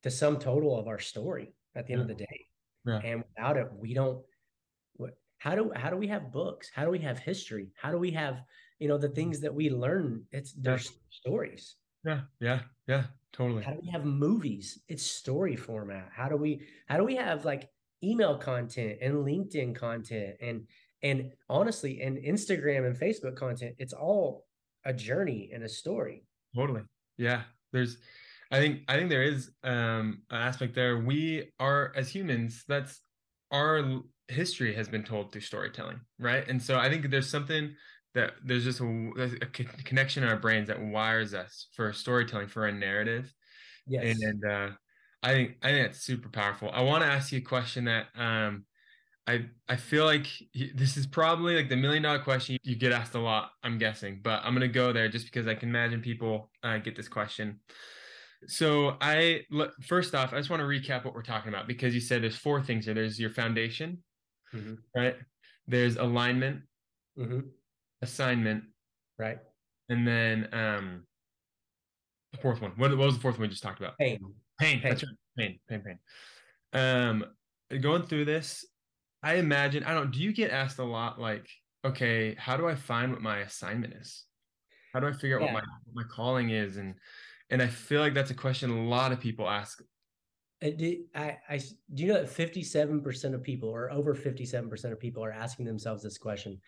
the 0.03 0.11
sum 0.11 0.38
total 0.38 0.79
of 0.79 0.87
our 0.87 1.01
story 1.01 1.53
at 1.75 1.87
the 1.87 1.92
end 1.92 2.01
yeah. 2.01 2.03
of 2.03 2.09
the 2.09 2.25
day. 2.25 2.46
Yeah. 2.85 3.01
And 3.05 3.25
without 3.29 3.57
it, 3.57 3.66
we 3.72 3.94
don't. 3.94 4.22
How 5.38 5.55
do 5.55 5.70
how 5.75 5.90
do 5.90 5.96
we 5.96 6.09
have 6.09 6.33
books? 6.33 6.70
How 6.75 6.85
do 6.85 6.90
we 6.90 6.99
have 7.01 7.18
history? 7.18 7.68
How 7.77 7.90
do 7.90 7.99
we 7.99 8.11
have 8.12 8.42
you 8.79 8.88
know 8.88 8.99
the 8.99 9.09
things 9.09 9.40
that 9.40 9.55
we 9.55 9.70
learn? 9.70 10.25
It's 10.33 10.53
there's 10.53 10.87
yeah. 10.87 10.99
stories. 11.11 11.77
Yeah, 12.05 12.20
yeah, 12.40 12.61
yeah, 12.87 13.05
totally. 13.33 13.62
How 13.62 13.72
do 13.72 13.81
we 13.83 13.90
have 13.90 14.05
movies? 14.05 14.79
It's 14.88 15.03
story 15.03 15.57
format. 15.57 16.09
How 16.14 16.29
do 16.29 16.37
we 16.37 16.61
how 16.87 16.96
do 16.96 17.05
we 17.05 17.16
have 17.16 17.44
like 17.44 17.68
email 18.03 18.37
content 18.37 18.99
and 19.03 19.14
LinkedIn 19.14 19.75
content 19.75 20.37
and 20.40 20.66
and 21.03 21.33
honestly 21.49 22.01
and 22.03 22.18
Instagram 22.18 22.87
and 22.87 22.96
Facebook 22.96 23.37
content? 23.37 23.75
It's 23.79 23.92
all 23.92 24.46
a 24.85 24.92
journey 24.92 25.51
and 25.53 25.64
a 25.64 25.68
story. 25.68 26.25
Totally. 26.55 26.83
Yeah. 27.18 27.42
There's 27.72 27.99
I 28.51 28.61
think 28.61 28.83
I 28.88 28.96
think 28.96 29.11
there 29.11 29.25
is 29.25 29.51
um, 29.64 30.22
an 30.31 30.40
aspect 30.40 30.75
there. 30.75 30.99
We 30.99 31.51
are 31.59 31.92
as 31.96 32.09
humans. 32.09 32.64
That's 32.68 33.01
our 33.50 34.02
history 34.28 34.74
has 34.74 34.88
been 34.88 35.04
told 35.04 35.32
through 35.32 35.42
storytelling, 35.42 36.00
right? 36.18 36.46
And 36.48 36.62
so 36.62 36.78
I 36.78 36.88
think 36.88 37.11
there's 37.11 37.28
something 37.28 37.74
that 38.14 38.32
there's 38.44 38.64
just 38.64 38.80
a, 38.80 39.38
a 39.42 39.46
connection 39.85 40.22
in 40.22 40.28
our 40.28 40.37
brains 40.37 40.68
that 40.68 40.80
wires 40.80 41.35
us 41.35 41.68
for 41.74 41.92
storytelling, 41.92 42.48
for 42.48 42.66
a 42.66 42.72
narrative. 42.72 43.32
Yes. 43.87 44.18
And 44.22 44.44
uh, 44.44 44.70
I 45.22 45.32
think 45.32 45.56
I 45.62 45.70
think 45.70 45.87
that's 45.87 46.00
super 46.00 46.28
powerful. 46.28 46.70
I 46.72 46.82
want 46.82 47.04
to 47.04 47.11
ask 47.11 47.30
you 47.32 47.38
a 47.38 47.42
question 47.42 47.85
that 47.85 48.06
um, 48.16 48.64
I 49.26 49.46
I 49.68 49.76
feel 49.76 50.04
like 50.04 50.26
this 50.74 50.96
is 50.96 51.06
probably 51.06 51.56
like 51.56 51.68
the 51.68 51.76
million 51.76 52.02
dollar 52.02 52.20
question 52.20 52.56
you 52.62 52.76
get 52.76 52.92
asked 52.92 53.14
a 53.14 53.20
lot. 53.20 53.50
I'm 53.62 53.78
guessing, 53.78 54.20
but 54.22 54.40
I'm 54.44 54.54
gonna 54.54 54.68
go 54.68 54.92
there 54.92 55.09
just 55.09 55.26
because 55.26 55.46
I 55.46 55.54
can 55.54 55.68
imagine 55.68 56.00
people 56.00 56.50
uh, 56.62 56.78
get 56.78 56.96
this 56.96 57.09
question. 57.09 57.61
So 58.46 58.96
I 59.01 59.42
first 59.83 60.14
off, 60.14 60.33
I 60.33 60.38
just 60.38 60.51
want 60.51 60.61
to 60.61 60.66
recap 60.66 61.05
what 61.05 61.14
we're 61.14 61.22
talking 61.22 61.49
about 61.49 61.66
because 61.66 61.94
you 61.94 62.01
said 62.01 62.22
there's 62.22 62.37
four 62.37 62.62
things 62.62 62.85
here. 62.85 62.94
There's 62.94 63.18
your 63.18 63.31
foundation, 63.31 63.99
mm-hmm. 64.55 64.75
right? 64.94 65.16
There's 65.66 65.96
alignment, 65.96 66.62
mm-hmm. 67.18 67.40
assignment, 68.03 68.64
right, 69.18 69.38
and 69.88 70.07
then 70.07 70.49
um, 70.53 71.07
the 72.33 72.38
fourth 72.38 72.61
one. 72.61 72.72
What, 72.77 72.90
what 72.96 73.07
was 73.07 73.14
the 73.14 73.20
fourth 73.20 73.37
one 73.37 73.42
we 73.42 73.49
just 73.49 73.62
talked 73.62 73.81
about? 73.81 73.99
Pain. 73.99 74.18
Pain. 74.61 74.81
pain. 74.81 74.90
That's 74.90 75.03
right. 75.03 75.16
Pain. 75.37 75.59
Pain. 75.68 75.83
Pain. 75.83 75.99
Um, 76.72 77.25
going 77.81 78.03
through 78.03 78.27
this, 78.27 78.64
I 79.22 79.37
imagine 79.37 79.83
I 79.85 79.94
don't. 79.94 80.12
Do 80.12 80.20
you 80.20 80.33
get 80.33 80.51
asked 80.51 80.79
a 80.79 80.85
lot 80.85 81.20
like, 81.20 81.49
okay, 81.85 82.37
how 82.38 82.57
do 82.57 82.68
I 82.68 82.75
find 82.75 83.12
what 83.12 83.22
my 83.22 83.38
assignment 83.38 83.94
is? 83.94 84.25
How 84.92 85.01
do 85.01 85.09
I 85.09 85.12
figure 85.12 85.37
out 85.37 85.46
yeah. 85.46 85.55
what 85.55 85.64
my 85.64 85.68
what 85.85 86.05
my 86.07 86.14
calling 86.14 86.51
is 86.51 86.77
and 86.77 86.94
and 87.50 87.62
I 87.62 87.68
feel 87.68 88.00
like 88.00 88.14
that's 88.14 88.30
a 88.30 88.35
question 88.35 88.70
a 88.70 88.88
lot 88.88 89.12
of 89.12 89.20
people 89.20 89.48
ask. 89.48 89.82
Uh, 90.62 90.70
do, 90.76 91.04
I, 91.14 91.37
I, 91.48 91.59
do 91.94 92.02
you 92.02 92.09
know 92.09 92.22
that 92.22 92.30
57% 92.30 93.35
of 93.35 93.42
people, 93.42 93.68
or 93.68 93.90
over 93.90 94.14
57% 94.14 94.92
of 94.92 95.00
people, 95.00 95.24
are 95.24 95.32
asking 95.32 95.66
themselves 95.66 96.02
this 96.02 96.18
question 96.18 96.61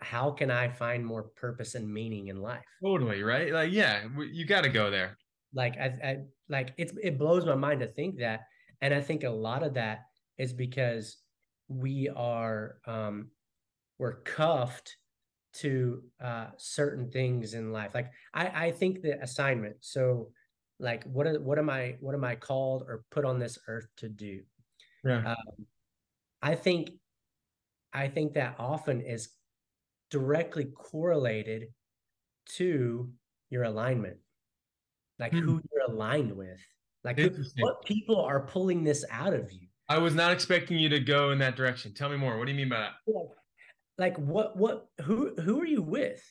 how 0.00 0.30
can 0.30 0.50
I 0.50 0.68
find 0.68 1.04
more 1.04 1.24
purpose 1.24 1.74
and 1.74 1.92
meaning 1.92 2.28
in 2.28 2.40
life? 2.40 2.64
Totally, 2.82 3.22
right? 3.22 3.52
Like, 3.52 3.72
yeah, 3.72 4.04
you 4.32 4.46
got 4.46 4.62
to 4.62 4.68
go 4.68 4.90
there. 4.90 5.18
Like, 5.54 5.76
I, 5.76 5.86
I 6.04 6.16
like 6.48 6.72
it's 6.76 6.92
it 7.02 7.18
blows 7.18 7.44
my 7.44 7.54
mind 7.54 7.80
to 7.80 7.86
think 7.86 8.18
that, 8.18 8.42
and 8.80 8.94
I 8.94 9.00
think 9.00 9.24
a 9.24 9.30
lot 9.30 9.62
of 9.62 9.74
that 9.74 10.04
is 10.38 10.52
because 10.52 11.16
we 11.68 12.08
are 12.14 12.76
um 12.86 13.30
we're 13.98 14.20
cuffed 14.22 14.96
to 15.60 16.02
uh 16.22 16.46
certain 16.56 17.10
things 17.10 17.54
in 17.54 17.72
life. 17.72 17.92
Like, 17.94 18.10
I 18.34 18.66
I 18.66 18.70
think 18.72 19.02
the 19.02 19.20
assignment. 19.22 19.76
So, 19.80 20.30
like, 20.78 21.04
what 21.04 21.26
are 21.26 21.40
what 21.40 21.58
am 21.58 21.70
I 21.70 21.96
what 22.00 22.14
am 22.14 22.24
I 22.24 22.36
called 22.36 22.82
or 22.82 23.04
put 23.10 23.24
on 23.24 23.38
this 23.38 23.58
earth 23.68 23.88
to 23.98 24.08
do? 24.08 24.42
Yeah. 25.04 25.32
Um, 25.32 25.66
I 26.42 26.54
think 26.54 26.90
I 27.92 28.08
think 28.08 28.34
that 28.34 28.56
often 28.58 29.00
is 29.00 29.30
directly 30.10 30.66
correlated 30.66 31.68
to 32.56 33.10
your 33.50 33.64
alignment, 33.64 34.16
like 35.18 35.32
hmm. 35.32 35.38
who 35.40 35.62
you're 35.72 35.90
aligned 35.90 36.32
with, 36.36 36.60
like 37.04 37.18
who, 37.18 37.30
what 37.58 37.84
people 37.84 38.20
are 38.20 38.40
pulling 38.40 38.84
this 38.84 39.04
out 39.10 39.32
of 39.32 39.50
you. 39.52 39.68
I 39.88 39.98
was 39.98 40.14
not 40.14 40.32
expecting 40.32 40.78
you 40.78 40.88
to 40.88 41.00
go 41.00 41.30
in 41.30 41.38
that 41.38 41.56
direction. 41.56 41.94
Tell 41.94 42.08
me 42.08 42.16
more. 42.16 42.38
What 42.38 42.46
do 42.46 42.52
you 42.52 42.56
mean 42.56 42.68
by 42.68 42.80
that? 42.80 42.92
Like, 43.98 44.16
what 44.18 44.56
what 44.56 44.88
who 45.02 45.34
who 45.36 45.60
are 45.60 45.66
you 45.66 45.82
with? 45.82 46.22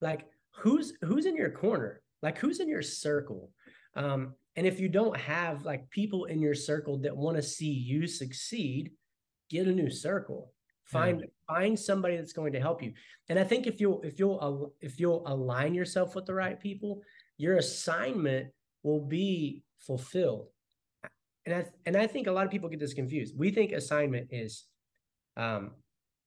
Like 0.00 0.26
who's 0.56 0.92
who's 1.02 1.26
in 1.26 1.36
your 1.36 1.50
corner? 1.50 2.02
Like 2.22 2.38
who's 2.38 2.60
in 2.60 2.68
your 2.68 2.82
circle? 2.82 3.50
Um, 3.96 4.34
and 4.56 4.66
if 4.66 4.78
you 4.78 4.88
don't 4.88 5.16
have 5.16 5.64
like 5.64 5.88
people 5.90 6.26
in 6.26 6.40
your 6.40 6.54
circle 6.54 6.98
that 6.98 7.16
want 7.16 7.36
to 7.36 7.42
see 7.42 7.70
you 7.70 8.06
succeed, 8.06 8.92
get 9.50 9.66
a 9.66 9.72
new 9.72 9.90
circle. 9.90 10.52
Find 10.84 11.20
yeah. 11.20 11.54
find 11.54 11.78
somebody 11.78 12.16
that's 12.16 12.32
going 12.32 12.52
to 12.52 12.60
help 12.60 12.82
you. 12.82 12.92
And 13.28 13.38
I 13.38 13.44
think 13.44 13.66
if 13.66 13.80
you'll 13.80 14.02
if 14.02 14.18
you'll 14.18 14.74
if 14.80 15.00
you'll 15.00 15.22
align 15.26 15.74
yourself 15.74 16.14
with 16.14 16.26
the 16.26 16.34
right 16.34 16.60
people, 16.60 17.00
your 17.38 17.56
assignment 17.56 18.48
will 18.82 19.00
be 19.00 19.62
fulfilled. 19.78 20.48
And 21.46 21.54
I 21.54 21.66
and 21.86 21.96
I 21.96 22.06
think 22.06 22.26
a 22.26 22.32
lot 22.32 22.44
of 22.44 22.52
people 22.52 22.68
get 22.68 22.80
this 22.80 22.94
confused. 22.94 23.34
We 23.36 23.50
think 23.50 23.72
assignment 23.72 24.28
is 24.30 24.66
um 25.36 25.72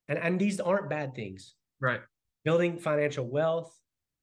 and 0.09 0.19
and 0.19 0.39
these 0.39 0.59
aren't 0.59 0.89
bad 0.89 1.15
things. 1.15 1.55
Right. 1.79 2.01
Building 2.43 2.77
financial 2.77 3.27
wealth, 3.27 3.77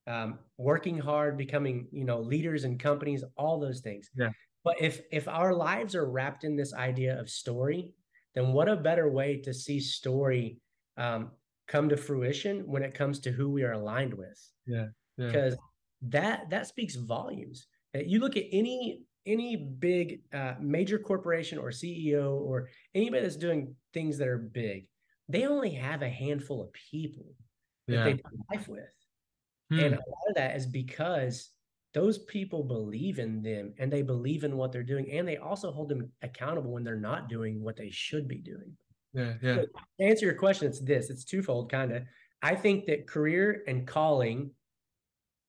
um, 0.06 0.38
working 0.56 0.98
hard, 0.98 1.36
becoming, 1.36 1.86
you 1.92 2.04
know, 2.04 2.20
leaders 2.20 2.64
in 2.64 2.78
companies, 2.78 3.22
all 3.36 3.60
those 3.60 3.80
things. 3.80 4.10
Yeah. 4.16 4.30
But 4.64 4.80
if 4.80 5.00
if 5.12 5.28
our 5.28 5.54
lives 5.54 5.94
are 5.94 6.10
wrapped 6.10 6.44
in 6.44 6.56
this 6.56 6.72
idea 6.72 7.20
of 7.20 7.28
story, 7.28 7.92
then 8.34 8.52
what 8.52 8.68
a 8.68 8.76
better 8.76 9.10
way 9.10 9.40
to 9.44 9.52
see 9.52 9.80
story 9.80 10.58
um, 10.96 11.30
come 11.66 11.88
to 11.88 11.96
fruition 11.96 12.60
when 12.66 12.82
it 12.82 12.94
comes 12.94 13.20
to 13.20 13.30
who 13.30 13.50
we 13.50 13.62
are 13.62 13.72
aligned 13.72 14.14
with 14.14 14.50
yeah, 14.66 14.86
yeah. 15.16 15.26
because 15.26 15.56
that 16.02 16.50
that 16.50 16.66
speaks 16.66 16.94
volumes 16.94 17.66
uh, 17.96 18.00
you 18.04 18.20
look 18.20 18.36
at 18.36 18.44
any 18.52 19.00
any 19.26 19.56
big 19.78 20.20
uh, 20.34 20.54
major 20.60 20.98
corporation 20.98 21.58
or 21.58 21.70
ceo 21.70 22.32
or 22.40 22.68
anybody 22.94 23.22
that's 23.22 23.36
doing 23.36 23.74
things 23.94 24.18
that 24.18 24.28
are 24.28 24.38
big 24.38 24.86
they 25.28 25.46
only 25.46 25.70
have 25.70 26.02
a 26.02 26.08
handful 26.08 26.62
of 26.62 26.72
people 26.90 27.26
that 27.88 27.94
yeah. 27.94 28.04
they 28.04 28.12
do 28.14 28.22
life 28.52 28.68
with. 28.68 28.80
Hmm. 29.70 29.78
and 29.78 29.94
a 29.94 29.96
lot 29.96 30.28
of 30.28 30.34
that 30.34 30.56
is 30.56 30.66
because 30.66 31.50
those 31.94 32.18
people 32.18 32.62
believe 32.64 33.18
in 33.18 33.40
them 33.40 33.72
and 33.78 33.90
they 33.90 34.02
believe 34.02 34.44
in 34.44 34.56
what 34.56 34.72
they're 34.72 34.82
doing 34.82 35.10
and 35.10 35.26
they 35.26 35.38
also 35.38 35.72
hold 35.72 35.88
them 35.88 36.10
accountable 36.22 36.72
when 36.72 36.84
they're 36.84 36.96
not 36.96 37.28
doing 37.28 37.62
what 37.62 37.76
they 37.76 37.90
should 37.90 38.28
be 38.28 38.38
doing. 38.38 38.76
Yeah 39.14 39.34
yeah. 39.42 39.54
So 39.54 39.66
to 40.00 40.04
answer 40.04 40.26
your 40.26 40.34
question 40.34 40.68
it's 40.68 40.80
this 40.80 41.08
it's 41.08 41.24
twofold 41.24 41.70
kind 41.70 41.92
of 41.92 42.02
i 42.42 42.54
think 42.54 42.84
that 42.86 43.06
career 43.06 43.62
and 43.68 43.86
calling 43.86 44.50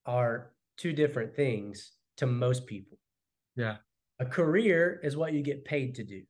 are 0.05 0.51
two 0.77 0.93
different 0.93 1.35
things 1.35 1.93
to 2.17 2.25
most 2.25 2.67
people. 2.67 2.97
Yeah. 3.55 3.77
A 4.19 4.25
career 4.25 4.99
is 5.03 5.17
what 5.17 5.33
you 5.33 5.41
get 5.41 5.65
paid 5.65 5.95
to 5.95 6.03
do. 6.03 6.21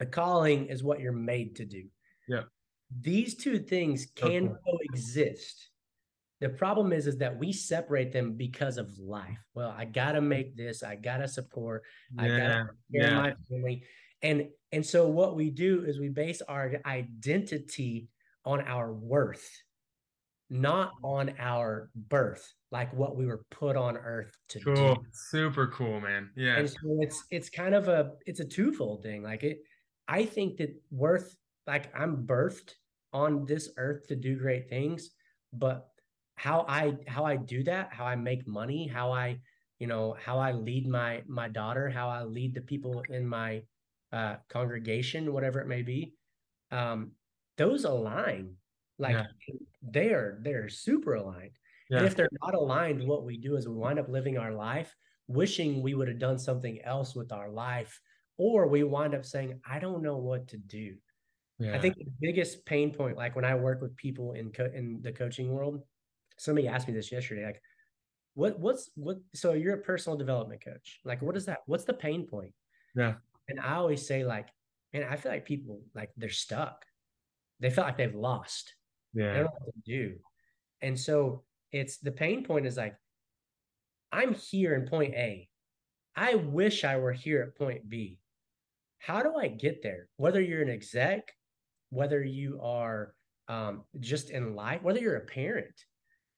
A 0.00 0.06
calling 0.06 0.66
is 0.66 0.82
what 0.82 1.00
you're 1.00 1.12
made 1.12 1.56
to 1.56 1.64
do 1.64 1.84
yeah. 2.28 2.42
These 3.00 3.36
two 3.36 3.58
things 3.58 4.06
can 4.14 4.48
okay. 4.48 4.54
coexist. 4.64 5.70
The 6.40 6.50
problem 6.50 6.92
is 6.92 7.06
is 7.06 7.18
that 7.18 7.36
we 7.38 7.52
separate 7.52 8.12
them 8.12 8.34
because 8.34 8.78
of 8.78 8.90
life. 8.98 9.38
Well 9.54 9.74
i 9.76 9.84
gotta 9.84 10.20
make 10.20 10.56
this 10.56 10.82
i 10.82 10.94
gotta 10.94 11.26
support 11.26 11.82
yeah, 12.14 12.22
i 12.22 12.28
gotta 12.28 12.66
yeah. 12.90 13.14
my 13.14 13.34
family. 13.50 13.84
And 14.22 14.48
and 14.72 14.84
so 14.84 15.08
what 15.08 15.36
we 15.36 15.50
do 15.50 15.84
is 15.84 15.98
we 15.98 16.08
base 16.08 16.42
our 16.42 16.72
identity 16.84 18.08
on 18.44 18.60
our 18.60 18.92
worth 18.92 19.48
not 20.48 20.92
on 21.02 21.34
our 21.38 21.90
birth 21.96 22.52
like 22.70 22.92
what 22.92 23.16
we 23.16 23.26
were 23.26 23.42
put 23.50 23.76
on 23.76 23.96
earth 23.96 24.32
to 24.48 24.60
cool. 24.60 24.74
do 24.74 24.96
super 25.12 25.66
cool 25.68 26.00
man. 26.00 26.30
Yeah. 26.36 26.58
And 26.58 26.70
so 26.70 26.98
it's 27.00 27.24
it's 27.30 27.50
kind 27.50 27.74
of 27.74 27.88
a 27.88 28.12
it's 28.26 28.40
a 28.40 28.44
twofold 28.44 29.02
thing. 29.02 29.22
Like 29.22 29.42
it 29.42 29.58
i 30.08 30.24
think 30.24 30.58
that 30.58 30.70
worth 30.90 31.34
like 31.66 31.92
i'm 31.94 32.26
birthed 32.26 32.72
on 33.12 33.44
this 33.46 33.70
earth 33.76 34.06
to 34.08 34.16
do 34.16 34.36
great 34.36 34.68
things 34.68 35.10
but 35.52 35.88
how 36.36 36.66
I 36.68 36.94
how 37.06 37.24
I 37.24 37.36
do 37.36 37.64
that, 37.64 37.92
how 37.92 38.04
I 38.04 38.14
make 38.14 38.46
money, 38.46 38.86
how 38.86 39.10
I 39.10 39.38
you 39.78 39.86
know 39.86 40.14
how 40.22 40.38
I 40.38 40.52
lead 40.52 40.86
my 40.86 41.22
my 41.26 41.48
daughter, 41.48 41.88
how 41.88 42.08
I 42.08 42.22
lead 42.24 42.54
the 42.54 42.60
people 42.60 43.02
in 43.08 43.26
my 43.26 43.62
uh, 44.12 44.36
congregation, 44.48 45.32
whatever 45.32 45.60
it 45.60 45.66
may 45.66 45.82
be. 45.82 46.14
Um, 46.70 47.12
those 47.56 47.84
align, 47.84 48.54
like 48.98 49.14
yeah. 49.14 49.24
they 49.82 50.10
are 50.10 50.38
they're 50.42 50.68
super 50.68 51.14
aligned. 51.14 51.56
Yeah. 51.88 51.98
And 51.98 52.06
if 52.06 52.16
they're 52.16 52.28
not 52.42 52.54
aligned, 52.54 53.06
what 53.06 53.24
we 53.24 53.38
do 53.38 53.56
is 53.56 53.68
we 53.68 53.74
wind 53.74 53.98
up 53.98 54.08
living 54.08 54.38
our 54.38 54.52
life 54.52 54.94
wishing 55.28 55.82
we 55.82 55.94
would 55.94 56.06
have 56.06 56.20
done 56.20 56.38
something 56.38 56.80
else 56.84 57.16
with 57.16 57.32
our 57.32 57.50
life, 57.50 58.00
or 58.38 58.68
we 58.68 58.84
wind 58.84 59.12
up 59.12 59.24
saying, 59.24 59.58
I 59.68 59.80
don't 59.80 60.02
know 60.02 60.18
what 60.18 60.46
to 60.48 60.56
do. 60.56 60.94
Yeah. 61.58 61.74
I 61.74 61.78
think 61.78 61.96
the 61.96 62.06
biggest 62.20 62.64
pain 62.66 62.92
point, 62.92 63.16
like 63.16 63.34
when 63.34 63.44
I 63.44 63.54
work 63.54 63.80
with 63.80 63.96
people 63.96 64.32
in 64.32 64.50
co- 64.52 64.70
in 64.74 65.00
the 65.02 65.12
coaching 65.12 65.50
world, 65.50 65.82
somebody 66.36 66.68
asked 66.68 66.86
me 66.86 66.94
this 66.94 67.10
yesterday 67.10 67.44
like 67.44 67.62
what 68.34 68.58
what's 68.60 68.90
what 68.94 69.16
so 69.34 69.54
you're 69.54 69.76
a 69.76 69.80
personal 69.80 70.18
development 70.18 70.62
coach 70.62 71.00
like 71.04 71.22
what 71.22 71.36
is 71.36 71.46
that 71.46 71.60
what's 71.66 71.84
the 71.84 71.94
pain 71.94 72.26
point? 72.26 72.52
Yeah. 72.94 73.14
And 73.48 73.60
i 73.60 73.74
always 73.74 74.06
say 74.06 74.24
like 74.24 74.48
man 74.92 75.04
i 75.08 75.16
feel 75.16 75.32
like 75.32 75.46
people 75.46 75.80
like 75.94 76.10
they're 76.16 76.28
stuck. 76.28 76.84
They 77.60 77.70
feel 77.70 77.84
like 77.84 77.96
they've 77.96 78.14
lost. 78.14 78.74
Yeah. 79.14 79.32
they 79.32 79.38
don't 79.38 79.44
know 79.44 79.64
what 79.64 79.74
to 79.74 79.80
do. 79.90 80.16
And 80.82 81.00
so 81.00 81.44
it's 81.72 81.96
the 81.96 82.12
pain 82.12 82.44
point 82.44 82.66
is 82.66 82.76
like 82.76 82.94
i'm 84.12 84.34
here 84.34 84.74
in 84.74 84.86
point 84.86 85.14
a. 85.14 85.48
I 86.14 86.34
wish 86.34 86.84
i 86.84 86.96
were 86.96 87.12
here 87.12 87.42
at 87.42 87.58
point 87.58 87.88
b. 87.88 88.18
How 88.98 89.22
do 89.22 89.34
i 89.36 89.48
get 89.48 89.82
there? 89.82 90.08
Whether 90.16 90.42
you're 90.42 90.62
an 90.62 90.68
exec 90.68 91.32
whether 91.90 92.22
you 92.22 92.60
are 92.62 93.14
um, 93.48 93.84
just 94.00 94.30
in 94.30 94.54
life 94.54 94.82
whether 94.82 95.00
you're 95.00 95.16
a 95.16 95.26
parent 95.26 95.74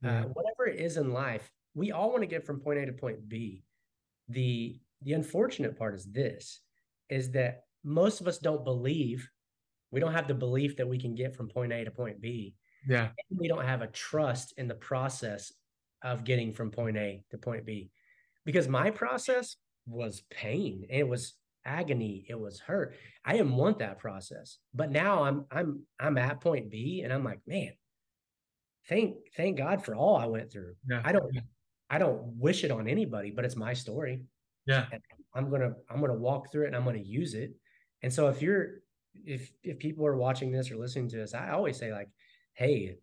uh, 0.04 0.22
whatever 0.32 0.66
it 0.66 0.80
is 0.80 0.96
in 0.96 1.12
life, 1.12 1.50
we 1.74 1.90
all 1.92 2.11
want 2.11 2.22
to 2.22 2.26
get 2.26 2.46
from 2.46 2.61
point 2.61 2.78
A 2.78 2.87
to 2.87 2.92
point 2.92 3.28
B. 3.28 3.64
The 4.28 4.78
the 5.02 5.12
unfortunate 5.12 5.78
part 5.78 5.94
is 5.94 6.04
this 6.06 6.61
is 7.08 7.32
that 7.32 7.62
most 7.84 8.20
of 8.20 8.28
us 8.28 8.38
don't 8.38 8.64
believe 8.64 9.28
we 9.90 10.00
don't 10.00 10.12
have 10.12 10.28
the 10.28 10.34
belief 10.34 10.76
that 10.76 10.88
we 10.88 10.98
can 10.98 11.14
get 11.14 11.34
from 11.34 11.48
point 11.48 11.72
A 11.72 11.84
to 11.84 11.90
point 11.90 12.20
B. 12.20 12.54
Yeah. 12.87 13.08
And 13.30 13.38
we 13.38 13.48
don't 13.48 13.64
have 13.64 13.82
a 13.82 13.87
trust 13.88 14.54
in 14.56 14.68
the 14.68 14.74
process 14.74 15.52
of 16.02 16.24
getting 16.24 16.52
from 16.52 16.70
point 16.70 16.96
A 16.96 17.22
to 17.30 17.38
point 17.38 17.64
B. 17.64 17.90
Because 18.44 18.68
my 18.68 18.90
process 18.90 19.56
was 19.87 20.22
pain. 20.30 20.87
It 20.90 21.08
was 21.08 21.34
agony. 21.68 22.24
It 22.28 22.38
was 22.38 22.59
hurt. 22.59 22.94
I 23.24 23.33
didn't 23.33 23.57
want 23.57 23.78
that 23.78 23.98
process. 23.98 24.59
But 24.74 24.90
now 24.90 25.24
I'm 25.24 25.44
I'm 25.50 25.83
I'm 26.00 26.18
at 26.18 26.40
point 26.40 26.70
B 26.70 27.02
and 27.04 27.12
I'm 27.12 27.24
like, 27.24 27.40
man, 27.46 27.72
thank 28.88 29.16
thank 29.37 29.59
God 29.59 29.85
for 29.85 29.94
all 29.94 30.16
I 30.16 30.26
went 30.26 30.50
through. 30.50 30.74
Yeah. 30.88 31.02
I 31.04 31.12
don't 31.12 31.31
I 31.90 31.98
don't 31.98 32.22
wish 32.38 32.64
it 32.64 32.70
on 32.70 32.88
anybody, 32.88 33.31
but 33.31 33.44
it's 33.44 33.57
my 33.57 33.74
story. 33.74 34.22
Yeah. 34.66 34.87
And 34.90 35.02
I'm 35.35 35.50
gonna 35.50 35.72
I'm 35.90 36.00
gonna 36.00 36.14
walk 36.14 36.50
through 36.50 36.64
it 36.64 36.68
and 36.68 36.76
I'm 36.76 36.85
gonna 36.85 36.98
use 36.98 37.35
it. 37.35 37.52
And 38.02 38.12
so 38.12 38.28
if 38.28 38.40
you're 38.40 38.81
if 39.26 39.50
if 39.62 39.78
people 39.78 40.07
are 40.07 40.16
watching 40.16 40.50
this 40.50 40.70
or 40.70 40.76
listening 40.76 41.09
to 41.11 41.16
this, 41.16 41.35
I 41.35 41.50
always 41.50 41.78
say 41.78 41.92
like, 41.92 42.09
hey, 42.54 42.96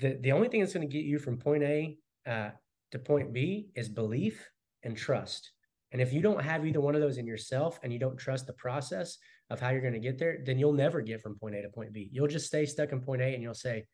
the 0.00 0.18
the 0.20 0.32
only 0.32 0.48
thing 0.48 0.60
that's 0.60 0.74
gonna 0.74 0.86
get 0.86 1.04
you 1.04 1.18
from 1.18 1.38
point 1.38 1.62
A 1.62 1.98
uh, 2.26 2.50
to 2.92 2.98
point 2.98 3.32
B 3.32 3.68
is 3.74 3.88
belief 3.88 4.48
and 4.82 4.96
trust. 4.96 5.52
And 5.92 6.02
if 6.02 6.12
you 6.12 6.20
don't 6.20 6.42
have 6.42 6.66
either 6.66 6.80
one 6.80 6.94
of 6.94 7.00
those 7.00 7.18
in 7.18 7.26
yourself 7.26 7.78
and 7.82 7.92
you 7.92 7.98
don't 7.98 8.16
trust 8.16 8.46
the 8.46 8.52
process 8.54 9.18
of 9.50 9.60
how 9.60 9.70
you're 9.70 9.80
going 9.80 9.92
to 9.92 10.00
get 10.00 10.18
there, 10.18 10.38
then 10.44 10.58
you'll 10.58 10.72
never 10.72 11.00
get 11.00 11.22
from 11.22 11.38
point 11.38 11.54
A 11.54 11.62
to 11.62 11.68
point 11.68 11.92
B. 11.92 12.08
You'll 12.12 12.26
just 12.26 12.46
stay 12.46 12.66
stuck 12.66 12.92
in 12.92 13.00
point 13.00 13.22
A 13.22 13.34
and 13.34 13.42
you'll 13.42 13.54
say, 13.54 13.84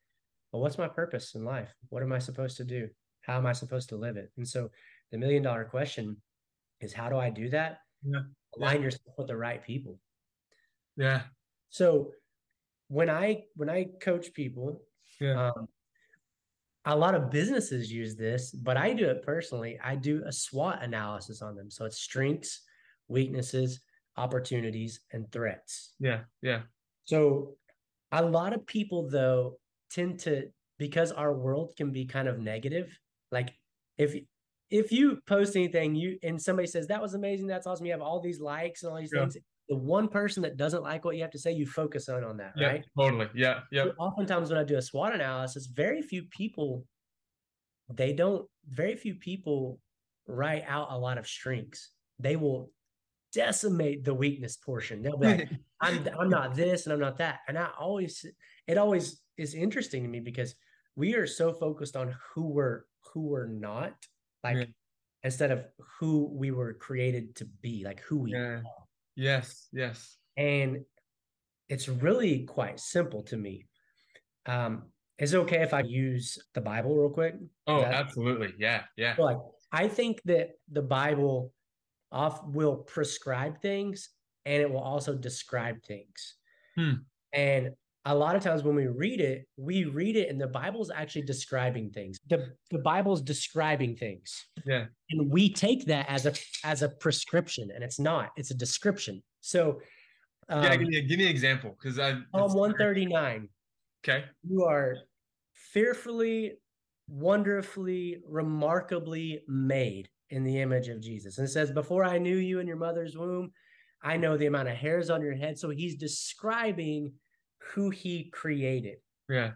well, 0.50 0.62
what's 0.62 0.78
my 0.78 0.88
purpose 0.88 1.34
in 1.34 1.44
life? 1.44 1.72
What 1.90 2.02
am 2.02 2.12
I 2.12 2.18
supposed 2.18 2.56
to 2.58 2.64
do? 2.64 2.88
How 3.22 3.36
am 3.38 3.46
I 3.46 3.52
supposed 3.52 3.90
to 3.90 3.96
live 3.96 4.16
it? 4.16 4.30
And 4.36 4.48
so 4.48 4.70
the 5.10 5.18
million 5.18 5.42
dollar 5.42 5.64
question 5.64 6.16
is 6.80 6.92
how 6.92 7.08
do 7.08 7.16
I 7.16 7.30
do 7.30 7.48
that? 7.50 7.78
Yeah. 8.04 8.22
Align 8.56 8.76
yeah. 8.76 8.82
yourself 8.84 9.14
with 9.18 9.28
the 9.28 9.36
right 9.36 9.62
people. 9.62 9.98
Yeah. 10.96 11.22
So 11.70 12.12
when 12.88 13.08
I 13.08 13.44
when 13.54 13.70
I 13.70 13.88
coach 14.00 14.32
people 14.34 14.82
Yeah. 15.20 15.50
Um, 15.56 15.68
a 16.84 16.96
lot 16.96 17.14
of 17.14 17.30
businesses 17.30 17.92
use 17.92 18.16
this, 18.16 18.50
but 18.50 18.76
I 18.76 18.92
do 18.92 19.08
it 19.08 19.22
personally. 19.22 19.78
I 19.82 19.94
do 19.94 20.22
a 20.26 20.32
SWOT 20.32 20.82
analysis 20.82 21.40
on 21.40 21.54
them. 21.54 21.70
So 21.70 21.84
it's 21.84 21.98
strengths, 21.98 22.62
weaknesses, 23.08 23.80
opportunities, 24.16 25.00
and 25.12 25.30
threats. 25.30 25.94
Yeah. 26.00 26.20
Yeah. 26.42 26.62
So 27.04 27.56
a 28.10 28.22
lot 28.22 28.52
of 28.52 28.66
people 28.66 29.08
though 29.08 29.58
tend 29.90 30.18
to 30.20 30.48
because 30.78 31.12
our 31.12 31.32
world 31.32 31.74
can 31.76 31.92
be 31.92 32.04
kind 32.04 32.26
of 32.26 32.38
negative. 32.40 32.98
Like 33.30 33.52
if 33.98 34.16
if 34.70 34.90
you 34.90 35.18
post 35.26 35.54
anything, 35.54 35.94
you 35.94 36.18
and 36.22 36.40
somebody 36.40 36.66
says 36.66 36.88
that 36.88 37.02
was 37.02 37.14
amazing, 37.14 37.46
that's 37.46 37.66
awesome, 37.66 37.86
you 37.86 37.92
have 37.92 38.00
all 38.00 38.20
these 38.20 38.40
likes 38.40 38.82
and 38.82 38.92
all 38.92 38.98
these 38.98 39.12
yeah. 39.14 39.20
things. 39.20 39.36
The 39.68 39.76
one 39.76 40.08
person 40.08 40.42
that 40.42 40.56
doesn't 40.56 40.82
like 40.82 41.04
what 41.04 41.16
you 41.16 41.22
have 41.22 41.30
to 41.30 41.38
say, 41.38 41.52
you 41.52 41.66
focus 41.66 42.08
on 42.08 42.24
on 42.24 42.36
that, 42.38 42.52
yeah, 42.56 42.66
right? 42.66 42.84
Totally. 42.98 43.28
Yeah. 43.34 43.60
Yeah. 43.70 43.86
Oftentimes 43.98 44.50
when 44.50 44.58
I 44.58 44.64
do 44.64 44.76
a 44.76 44.82
SWOT 44.82 45.14
analysis, 45.14 45.66
very 45.66 46.02
few 46.02 46.24
people 46.24 46.84
they 47.94 48.12
don't 48.12 48.46
very 48.68 48.96
few 48.96 49.14
people 49.14 49.78
write 50.26 50.64
out 50.66 50.88
a 50.90 50.98
lot 50.98 51.18
of 51.18 51.26
strengths. 51.26 51.90
They 52.18 52.36
will 52.36 52.70
decimate 53.32 54.04
the 54.04 54.14
weakness 54.14 54.56
portion. 54.56 55.02
They'll 55.02 55.18
be 55.18 55.26
like, 55.26 55.50
I'm 55.80 56.06
I'm 56.18 56.28
not 56.28 56.54
this 56.54 56.86
and 56.86 56.92
I'm 56.92 57.00
not 57.00 57.18
that. 57.18 57.40
And 57.48 57.58
I 57.58 57.68
always 57.78 58.24
it 58.66 58.78
always 58.78 59.20
is 59.36 59.54
interesting 59.54 60.02
to 60.02 60.08
me 60.08 60.20
because 60.20 60.54
we 60.96 61.14
are 61.14 61.26
so 61.26 61.52
focused 61.52 61.96
on 61.96 62.14
who 62.34 62.48
we're 62.48 62.82
who 63.12 63.28
we're 63.28 63.48
not, 63.48 63.94
like 64.44 64.56
yeah. 64.56 64.64
instead 65.24 65.50
of 65.50 65.64
who 65.98 66.30
we 66.32 66.50
were 66.50 66.74
created 66.74 67.34
to 67.36 67.46
be, 67.62 67.84
like 67.84 68.00
who 68.00 68.18
we 68.18 68.32
yeah. 68.32 68.38
are. 68.38 68.62
Yes, 69.16 69.68
yes. 69.72 70.16
And 70.36 70.84
it's 71.68 71.88
really 71.88 72.44
quite 72.44 72.80
simple 72.80 73.22
to 73.24 73.36
me. 73.36 73.66
Um, 74.46 74.84
is 75.18 75.34
it 75.34 75.38
okay 75.38 75.62
if 75.62 75.72
I 75.72 75.80
use 75.80 76.38
the 76.54 76.60
Bible 76.60 76.96
real 76.96 77.10
quick? 77.10 77.34
Oh, 77.66 77.80
that, 77.80 77.94
absolutely. 77.94 78.54
Yeah, 78.58 78.82
yeah. 78.96 79.14
like 79.18 79.38
I 79.70 79.88
think 79.88 80.20
that 80.24 80.50
the 80.70 80.82
Bible 80.82 81.52
off 82.10 82.44
will 82.44 82.76
prescribe 82.76 83.60
things 83.62 84.10
and 84.44 84.62
it 84.62 84.70
will 84.70 84.80
also 84.80 85.14
describe 85.14 85.82
things. 85.82 86.36
Hmm. 86.76 86.92
And 87.32 87.70
a 88.04 88.14
lot 88.14 88.34
of 88.34 88.42
times 88.42 88.62
when 88.64 88.74
we 88.74 88.86
read 88.86 89.20
it, 89.20 89.46
we 89.56 89.84
read 89.84 90.16
it 90.16 90.28
and 90.28 90.40
the 90.40 90.48
Bible's 90.48 90.90
actually 90.90 91.22
describing 91.22 91.90
things. 91.90 92.18
The, 92.28 92.48
the 92.70 92.78
Bible's 92.78 93.22
describing 93.22 93.96
things. 93.96 94.46
Yeah. 94.66 94.86
And 95.10 95.30
we 95.30 95.52
take 95.52 95.86
that 95.86 96.06
as 96.08 96.26
a 96.26 96.32
as 96.64 96.82
a 96.82 96.88
prescription 96.88 97.70
and 97.72 97.84
it's 97.84 98.00
not, 98.00 98.30
it's 98.36 98.50
a 98.50 98.54
description. 98.54 99.22
So 99.40 99.80
um, 100.48 100.64
yeah, 100.64 100.76
give 100.76 100.88
me, 100.88 101.00
give 101.02 101.18
me 101.18 101.24
an 101.24 101.30
example 101.30 101.76
because 101.80 101.98
I 101.98 102.12
Psalm 102.34 102.54
139. 102.54 103.48
Okay. 104.04 104.24
You 104.48 104.64
are 104.64 104.96
fearfully, 105.54 106.54
wonderfully, 107.08 108.18
remarkably 108.28 109.42
made 109.46 110.08
in 110.30 110.42
the 110.44 110.60
image 110.60 110.88
of 110.88 111.00
Jesus. 111.00 111.38
And 111.38 111.46
it 111.46 111.50
says, 111.50 111.70
Before 111.70 112.04
I 112.04 112.18
knew 112.18 112.36
you 112.36 112.58
in 112.58 112.66
your 112.66 112.76
mother's 112.76 113.16
womb, 113.16 113.52
I 114.02 114.16
know 114.16 114.36
the 114.36 114.46
amount 114.46 114.68
of 114.68 114.76
hairs 114.76 115.10
on 115.10 115.22
your 115.22 115.36
head. 115.36 115.58
So 115.58 115.70
he's 115.70 115.94
describing 115.94 117.12
who 117.70 117.90
he 117.90 118.24
created. 118.24 118.98
Yeah. 119.28 119.52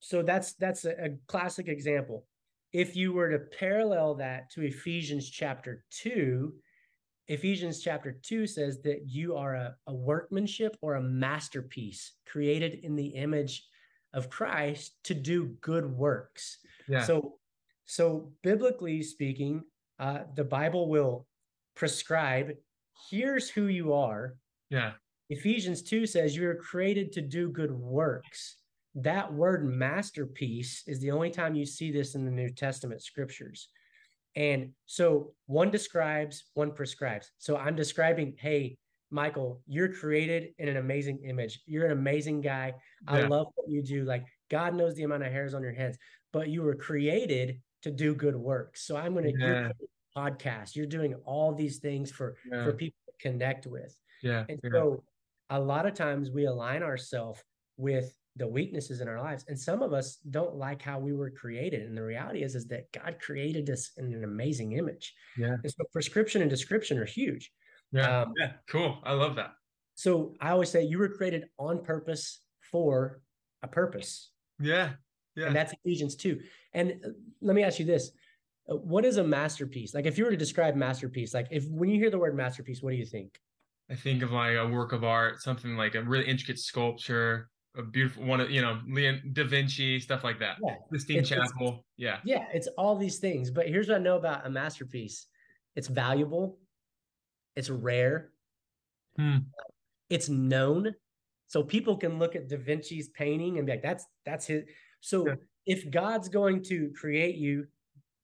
So 0.00 0.22
that's 0.22 0.54
that's 0.54 0.84
a, 0.84 0.92
a 0.92 1.08
classic 1.26 1.68
example. 1.68 2.26
If 2.72 2.96
you 2.96 3.12
were 3.12 3.30
to 3.30 3.38
parallel 3.58 4.14
that 4.16 4.50
to 4.52 4.62
Ephesians 4.62 5.28
chapter 5.28 5.84
2, 5.90 6.52
Ephesians 7.28 7.80
chapter 7.80 8.18
2 8.22 8.46
says 8.46 8.80
that 8.82 9.02
you 9.06 9.34
are 9.36 9.54
a, 9.54 9.74
a 9.88 9.94
workmanship 9.94 10.76
or 10.80 10.94
a 10.94 11.02
masterpiece 11.02 12.12
created 12.26 12.80
in 12.82 12.94
the 12.96 13.08
image 13.08 13.66
of 14.14 14.30
Christ 14.30 14.96
to 15.04 15.14
do 15.14 15.56
good 15.60 15.86
works. 15.86 16.58
Yeah. 16.88 17.04
So 17.04 17.36
so 17.86 18.32
biblically 18.42 19.02
speaking, 19.02 19.64
uh, 19.98 20.20
the 20.36 20.44
Bible 20.44 20.88
will 20.88 21.26
prescribe 21.74 22.52
here's 23.10 23.50
who 23.50 23.66
you 23.66 23.92
are. 23.92 24.36
Yeah. 24.70 24.92
Ephesians 25.30 25.82
2 25.82 26.06
says 26.06 26.36
you 26.36 26.48
are 26.48 26.56
created 26.56 27.12
to 27.12 27.22
do 27.22 27.48
good 27.48 27.70
works. 27.70 28.56
That 28.96 29.32
word 29.32 29.64
masterpiece 29.64 30.82
is 30.86 30.98
the 31.00 31.12
only 31.12 31.30
time 31.30 31.54
you 31.54 31.64
see 31.64 31.92
this 31.92 32.16
in 32.16 32.24
the 32.24 32.30
New 32.30 32.50
Testament 32.50 33.00
scriptures. 33.02 33.68
And 34.34 34.70
so 34.86 35.32
one 35.46 35.70
describes, 35.70 36.44
one 36.54 36.72
prescribes. 36.72 37.30
So 37.38 37.56
I'm 37.56 37.76
describing, 37.76 38.34
hey, 38.38 38.76
Michael, 39.10 39.60
you're 39.66 39.92
created 39.92 40.50
in 40.58 40.68
an 40.68 40.76
amazing 40.76 41.20
image. 41.24 41.60
You're 41.66 41.86
an 41.86 41.92
amazing 41.92 42.40
guy. 42.40 42.74
I 43.06 43.22
love 43.22 43.48
what 43.54 43.68
you 43.68 43.82
do. 43.82 44.04
Like 44.04 44.24
God 44.50 44.74
knows 44.74 44.94
the 44.94 45.04
amount 45.04 45.24
of 45.24 45.32
hairs 45.32 45.54
on 45.54 45.62
your 45.62 45.72
heads, 45.72 45.96
but 46.32 46.48
you 46.48 46.62
were 46.62 46.76
created 46.76 47.60
to 47.82 47.90
do 47.90 48.14
good 48.14 48.36
works. 48.36 48.86
So 48.86 48.96
I'm 48.96 49.14
going 49.14 49.32
to 49.32 49.38
yeah. 49.38 49.68
podcast. 50.16 50.76
You're 50.76 50.86
doing 50.86 51.14
all 51.24 51.54
these 51.54 51.78
things 51.78 52.10
for 52.10 52.36
yeah. 52.50 52.64
for 52.64 52.72
people 52.72 52.98
to 53.06 53.28
connect 53.28 53.66
with. 53.66 53.96
Yeah. 54.22 54.44
And 54.48 54.60
yeah. 54.62 54.70
so 54.72 55.02
a 55.50 55.60
lot 55.60 55.86
of 55.86 55.94
times 55.94 56.30
we 56.30 56.46
align 56.46 56.82
ourselves 56.82 57.42
with 57.76 58.16
the 58.36 58.46
weaknesses 58.46 59.00
in 59.00 59.08
our 59.08 59.20
lives 59.20 59.44
and 59.48 59.58
some 59.58 59.82
of 59.82 59.92
us 59.92 60.18
don't 60.30 60.54
like 60.54 60.80
how 60.80 60.98
we 60.98 61.12
were 61.12 61.30
created 61.30 61.82
and 61.82 61.96
the 61.96 62.02
reality 62.02 62.42
is 62.42 62.54
is 62.54 62.66
that 62.68 62.90
god 62.92 63.16
created 63.20 63.68
us 63.68 63.90
in 63.98 64.14
an 64.14 64.24
amazing 64.24 64.72
image. 64.72 65.12
Yeah. 65.36 65.56
And 65.62 65.70
so 65.70 65.84
prescription 65.92 66.40
and 66.40 66.48
description 66.48 66.96
are 66.98 67.04
huge. 67.04 67.50
Yeah. 67.92 68.22
Um, 68.22 68.32
yeah 68.38 68.52
cool. 68.68 68.98
I 69.04 69.12
love 69.12 69.34
that. 69.36 69.52
so 69.94 70.34
i 70.40 70.50
always 70.50 70.70
say 70.70 70.82
you 70.84 70.98
were 70.98 71.08
created 71.08 71.44
on 71.58 71.82
purpose 71.82 72.40
for 72.70 73.20
a 73.62 73.68
purpose. 73.68 74.30
Yeah 74.60 74.92
yeah. 75.36 75.46
And 75.46 75.56
that's 75.56 75.72
ephesians 75.72 76.14
2 76.16 76.40
and 76.74 76.92
uh, 77.04 77.08
let 77.42 77.56
me 77.56 77.64
ask 77.64 77.78
you 77.80 77.84
this. 77.84 78.12
Uh, 78.70 78.76
what 78.76 79.04
is 79.04 79.16
a 79.16 79.24
masterpiece? 79.24 79.92
Like 79.92 80.06
if 80.06 80.16
you 80.16 80.24
were 80.24 80.30
to 80.30 80.36
describe 80.36 80.76
masterpiece 80.76 81.34
like 81.34 81.48
if 81.50 81.68
when 81.68 81.90
you 81.90 81.96
hear 81.96 82.10
the 82.10 82.18
word 82.18 82.36
masterpiece 82.36 82.80
what 82.80 82.92
do 82.92 82.96
you 82.96 83.06
think 83.06 83.40
i 83.90 83.94
think 83.94 84.22
of 84.22 84.32
like 84.32 84.56
a 84.56 84.66
work 84.66 84.92
of 84.92 85.04
art 85.04 85.42
something 85.42 85.76
like 85.76 85.94
a 85.94 86.02
really 86.02 86.26
intricate 86.26 86.58
sculpture 86.58 87.48
a 87.76 87.82
beautiful 87.82 88.24
one 88.24 88.40
of 88.40 88.50
you 88.50 88.60
know 88.60 88.80
Leon 88.88 89.20
da 89.32 89.44
Vinci 89.44 90.00
stuff 90.00 90.24
like 90.24 90.40
that. 90.40 90.56
Yeah, 90.62 90.74
Sistine 90.92 91.24
Chapel. 91.24 91.84
Yeah, 91.96 92.18
yeah, 92.24 92.46
it's 92.52 92.68
all 92.76 92.96
these 92.96 93.18
things. 93.18 93.50
But 93.50 93.68
here's 93.68 93.88
what 93.88 93.98
I 93.98 94.00
know 94.00 94.16
about 94.16 94.46
a 94.46 94.50
masterpiece: 94.50 95.26
it's 95.76 95.88
valuable, 95.88 96.58
it's 97.54 97.70
rare, 97.70 98.30
hmm. 99.16 99.38
it's 100.08 100.28
known, 100.28 100.92
so 101.46 101.62
people 101.62 101.96
can 101.96 102.18
look 102.18 102.34
at 102.34 102.48
Da 102.48 102.56
Vinci's 102.56 103.08
painting 103.10 103.58
and 103.58 103.66
be 103.66 103.72
like, 103.74 103.82
"That's 103.82 104.04
that's 104.26 104.46
his." 104.46 104.64
So 105.00 105.28
yeah. 105.28 105.34
if 105.66 105.88
God's 105.90 106.28
going 106.28 106.64
to 106.64 106.90
create 107.00 107.36
you, 107.36 107.66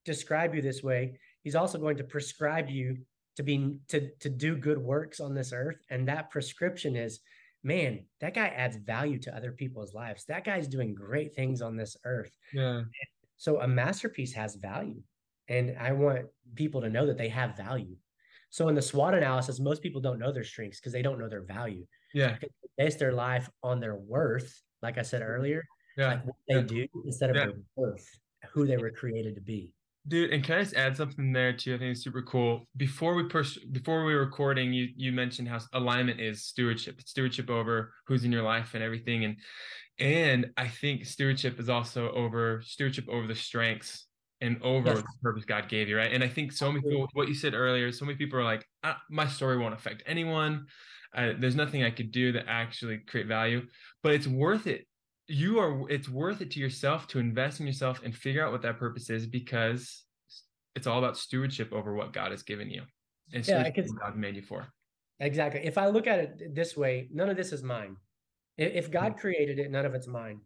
describe 0.03 0.55
you 0.55 0.61
this 0.61 0.83
way, 0.83 1.17
He's 1.47 1.55
also 1.55 1.77
going 1.77 1.95
to 1.95 2.03
prescribe 2.03 2.69
you 2.69 2.97
to 3.37 3.43
be 3.43 3.77
to 3.87 4.09
to 4.19 4.29
do 4.29 4.55
good 4.55 4.77
works 4.77 5.19
on 5.19 5.33
this 5.33 5.53
earth, 5.53 5.77
and 5.89 6.07
that 6.07 6.29
prescription 6.29 6.95
is, 6.95 7.19
man, 7.63 8.05
that 8.19 8.33
guy 8.33 8.47
adds 8.47 8.77
value 8.77 9.19
to 9.19 9.35
other 9.35 9.51
people's 9.51 9.93
lives. 9.93 10.25
That 10.25 10.43
guy's 10.43 10.67
doing 10.67 10.93
great 10.93 11.33
things 11.33 11.61
on 11.61 11.77
this 11.77 11.95
earth. 12.03 12.35
Yeah. 12.53 12.81
So 13.37 13.61
a 13.61 13.67
masterpiece 13.67 14.33
has 14.33 14.55
value, 14.55 15.01
and 15.47 15.75
I 15.79 15.93
want 15.93 16.25
people 16.55 16.81
to 16.81 16.89
know 16.89 17.05
that 17.05 17.17
they 17.17 17.29
have 17.29 17.55
value. 17.55 17.95
So 18.49 18.67
in 18.69 18.75
the 18.75 18.81
SWOT 18.81 19.13
analysis, 19.13 19.59
most 19.59 19.81
people 19.81 20.01
don't 20.01 20.19
know 20.19 20.31
their 20.31 20.43
strengths 20.43 20.79
because 20.79 20.93
they 20.93 21.01
don't 21.01 21.19
know 21.19 21.29
their 21.29 21.43
value. 21.43 21.85
Yeah. 22.13 22.37
They 22.41 22.47
base 22.77 22.95
their 22.95 23.11
life 23.11 23.49
on 23.61 23.79
their 23.79 23.95
worth, 23.95 24.61
like 24.81 24.97
I 24.97 25.01
said 25.01 25.21
earlier 25.21 25.63
yeah. 25.97 26.07
like 26.07 26.25
what 26.25 26.35
they 26.47 26.55
yeah. 26.55 26.61
do 26.61 26.87
instead 27.05 27.29
of 27.31 27.35
yeah. 27.35 27.45
their 27.45 27.53
worth, 27.75 28.07
who 28.51 28.65
they 28.65 28.77
were 28.77 28.91
created 28.91 29.35
to 29.35 29.41
be. 29.41 29.73
Dude, 30.07 30.31
and 30.31 30.43
can 30.43 30.57
I 30.57 30.63
just 30.63 30.75
add 30.75 30.95
something 30.95 31.33
there 31.33 31.51
too? 31.51 31.75
I 31.75 31.77
think 31.77 31.91
it's 31.91 32.03
super 32.03 32.21
cool. 32.21 32.67
Before 32.77 33.13
we 33.13 33.23
push, 33.23 33.57
before 33.71 34.05
we 34.05 34.13
were 34.13 34.21
recording, 34.21 34.71
you 34.71 34.87
you 34.95 35.11
mentioned 35.11 35.49
how 35.49 35.59
alignment 35.73 36.21
is 36.21 36.45
stewardship, 36.45 37.01
stewardship 37.05 37.49
over 37.49 37.93
who's 38.05 38.23
in 38.23 38.31
your 38.31 38.43
life 38.43 38.73
and 38.73 38.83
everything, 38.83 39.25
and 39.25 39.35
and 39.99 40.51
I 40.55 40.69
think 40.69 41.05
stewardship 41.05 41.59
is 41.59 41.67
also 41.67 42.11
over 42.11 42.61
stewardship 42.65 43.09
over 43.09 43.27
the 43.27 43.35
strengths 43.35 44.07
and 44.39 44.61
over 44.61 44.89
yes. 44.89 44.99
the 44.99 45.07
purpose 45.21 45.45
God 45.45 45.67
gave 45.67 45.89
you, 45.89 45.97
right? 45.97 46.13
And 46.13 46.23
I 46.23 46.29
think 46.29 46.51
so 46.51 46.71
many 46.71 46.83
people, 46.87 47.09
what 47.13 47.27
you 47.27 47.33
said 47.33 47.53
earlier, 47.53 47.91
so 47.91 48.05
many 48.05 48.17
people 48.17 48.39
are 48.39 48.43
like, 48.43 48.65
ah, 48.83 49.01
my 49.09 49.27
story 49.27 49.57
won't 49.57 49.73
affect 49.73 50.03
anyone. 50.05 50.67
Uh, 51.15 51.33
there's 51.39 51.55
nothing 51.55 51.83
I 51.83 51.89
could 51.89 52.11
do 52.11 52.31
that 52.33 52.45
actually 52.47 52.99
create 52.99 53.27
value, 53.27 53.65
but 54.03 54.13
it's 54.13 54.27
worth 54.27 54.67
it 54.67 54.85
you 55.27 55.59
are 55.59 55.89
it's 55.89 56.07
worth 56.07 56.41
it 56.41 56.51
to 56.51 56.59
yourself 56.59 57.07
to 57.07 57.19
invest 57.19 57.59
in 57.59 57.67
yourself 57.67 58.01
and 58.03 58.15
figure 58.15 58.45
out 58.45 58.51
what 58.51 58.61
that 58.61 58.77
purpose 58.77 59.09
is 59.09 59.25
because 59.25 60.03
it's 60.75 60.87
all 60.87 60.99
about 60.99 61.17
stewardship 61.17 61.73
over 61.73 61.93
what 61.93 62.13
God 62.13 62.31
has 62.31 62.43
given 62.43 62.69
you 62.69 62.83
and 63.33 63.45
yeah, 63.47 63.69
God 63.69 64.15
made 64.15 64.35
you 64.35 64.41
for. 64.41 64.67
Exactly. 65.19 65.61
If 65.63 65.77
I 65.77 65.87
look 65.87 66.07
at 66.07 66.19
it 66.19 66.55
this 66.55 66.77
way, 66.77 67.09
none 67.11 67.29
of 67.29 67.37
this 67.37 67.51
is 67.51 67.63
mine. 67.63 67.97
If 68.57 68.85
hmm. 68.85 68.91
God 68.91 69.17
created 69.17 69.59
it, 69.59 69.71
none 69.71 69.85
of 69.85 69.93
it's 69.93 70.07
mine. 70.07 70.39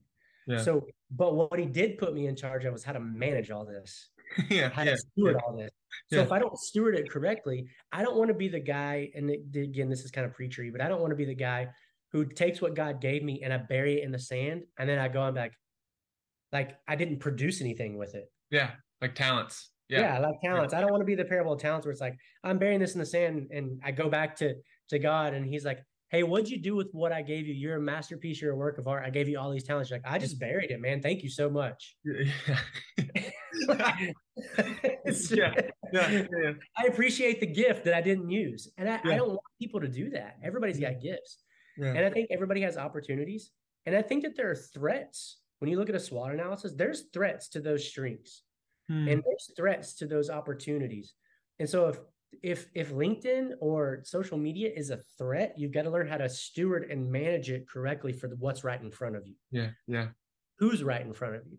Yeah. 0.48 0.58
So, 0.58 0.88
but 1.12 1.36
what 1.36 1.60
he 1.60 1.66
did 1.66 1.98
put 1.98 2.14
me 2.14 2.28
in 2.28 2.36
charge 2.36 2.66
of 2.66 2.74
was 2.74 2.84
how 2.84 2.94
to 2.94 3.00
manage 3.00 3.52
all 3.52 3.66
this. 3.66 4.10
yeah. 4.50 4.70
How 4.70 4.84
yeah, 4.84 4.92
to 4.92 4.98
steward 4.98 5.36
yeah. 5.36 5.46
all 5.46 5.56
this. 5.56 5.70
So 6.10 6.16
yeah. 6.18 6.24
if 6.24 6.32
I 6.32 6.40
don't 6.40 6.58
steward 6.58 6.96
it 6.96 7.10
correctly, 7.10 7.68
I 7.92 8.02
don't 8.02 8.16
want 8.16 8.30
to 8.30 8.34
be 8.34 8.48
the 8.48 8.60
guy. 8.60 9.12
And 9.14 9.30
again, 9.30 9.90
this 9.90 10.04
is 10.04 10.12
kind 10.12 10.26
of 10.26 10.36
preachery, 10.36 10.72
but 10.72 10.82
I 10.82 10.88
don't 10.88 11.02
want 11.02 11.12
to 11.12 11.18
be 11.18 11.26
the 11.26 11.36
guy 11.36 11.68
who 12.12 12.26
takes 12.26 12.62
what 12.62 12.76
God 12.76 13.02
gave 13.02 13.24
me 13.24 13.42
and 13.44 13.54
I 13.54 13.58
bury 13.58 14.00
it 14.00 14.04
in 14.04 14.12
the 14.12 14.20
sand, 14.20 14.64
and 14.78 14.90
then 14.90 15.00
I 15.00 15.08
go 15.08 15.24
and 15.24 15.36
like, 15.36 15.54
like 16.52 16.78
I 16.88 16.96
didn't 16.96 17.20
produce 17.20 17.62
anything 17.62 17.98
with 17.98 18.16
it. 18.16 18.32
Yeah, 18.50 18.72
like 19.02 19.16
talents. 19.16 19.70
Yeah, 19.88 20.02
yeah 20.02 20.20
like 20.20 20.36
talents. 20.44 20.74
I 20.74 20.82
don't 20.82 20.92
want 20.92 21.02
to 21.02 21.06
be 21.06 21.16
the 21.16 21.26
parable 21.26 21.54
of 21.54 21.60
talents 21.60 21.86
where 21.86 21.92
it's 21.92 22.02
like 22.02 22.16
I'm 22.44 22.58
burying 22.58 22.80
this 22.80 22.94
in 22.94 23.00
the 23.00 23.06
sand 23.06 23.50
and 23.52 23.82
I 23.84 23.92
go 23.92 24.10
back 24.10 24.36
to 24.38 24.56
to 24.90 25.00
God 25.00 25.34
and 25.34 25.46
He's 25.46 25.66
like, 25.66 25.80
Hey, 26.10 26.24
what'd 26.24 26.50
you 26.50 26.62
do 26.62 26.76
with 26.76 26.90
what 26.92 27.14
I 27.14 27.22
gave 27.22 27.48
you? 27.48 27.54
You're 27.54 27.78
a 27.78 27.82
masterpiece. 27.82 28.42
You're 28.42 28.52
a 28.52 28.56
work 28.58 28.78
of 28.78 28.88
art. 28.88 29.04
I 29.06 29.10
gave 29.10 29.30
you 29.30 29.40
all 29.40 29.50
these 29.50 29.64
talents. 29.64 29.90
You're 29.90 30.00
like, 30.00 30.14
I 30.14 30.18
just 30.18 30.40
buried 30.40 30.70
it, 30.70 30.82
man. 30.82 31.02
Thank 31.02 31.24
you 31.24 31.30
so 31.30 31.50
much. 31.50 31.96
Yeah. 33.70 33.96
yeah. 35.30 35.54
yeah. 35.92 36.24
yeah. 36.44 36.52
I 36.78 36.88
appreciate 36.88 37.40
the 37.40 37.48
gift 37.48 37.86
that 37.86 37.94
I 37.94 38.02
didn't 38.02 38.30
use. 38.30 38.70
And 38.78 38.90
I, 38.90 39.00
yeah. 39.06 39.12
I 39.12 39.18
don't 39.18 39.30
want 39.30 39.42
people 39.60 39.82
to 39.82 39.88
do 39.88 40.10
that. 40.12 40.38
Everybody's 40.44 40.80
got 40.80 40.94
mm-hmm. 40.94 41.08
gifts. 41.08 41.38
Yeah. 41.78 41.94
And 41.94 42.06
I 42.06 42.10
think 42.10 42.30
everybody 42.32 42.62
has 42.62 42.78
opportunities. 42.78 43.52
And 43.86 43.96
I 43.96 44.02
think 44.02 44.24
that 44.24 44.36
there 44.36 44.50
are 44.52 44.56
threats. 44.56 45.38
When 45.60 45.70
you 45.70 45.78
look 45.78 45.90
at 45.90 45.96
a 45.96 46.00
SWOT 46.00 46.34
analysis, 46.34 46.74
there's 46.76 47.06
threats 47.14 47.50
to 47.50 47.60
those 47.60 47.88
strengths 47.88 48.44
hmm. 48.88 49.08
and 49.08 49.24
there's 49.24 49.52
threats 49.56 49.94
to 49.96 50.06
those 50.06 50.30
opportunities. 50.30 51.14
And 51.60 51.70
so 51.70 51.88
if 51.88 52.00
if 52.42 52.68
if 52.74 52.92
LinkedIn 52.92 53.52
or 53.60 54.02
social 54.04 54.38
media 54.38 54.72
is 54.76 54.90
a 54.90 55.00
threat, 55.18 55.54
you've 55.58 55.74
got 55.74 55.84
to 55.84 55.90
learn 55.90 56.08
how 56.08 56.18
to 56.18 56.30
steward 56.30 56.90
and 56.90 57.12
manage 57.12 57.50
it 57.50 57.68
correctly 57.70 58.14
for 58.14 58.28
the, 58.28 58.36
what's 58.38 58.64
right 58.64 58.82
in 58.82 58.90
front 58.90 59.16
of 59.16 59.28
you. 59.28 59.36
Yeah, 59.52 59.70
yeah. 59.88 60.08
Who's 60.60 60.84
right 60.84 61.02
in 61.02 61.14
front 61.14 61.36
of 61.36 61.42
you? 61.46 61.58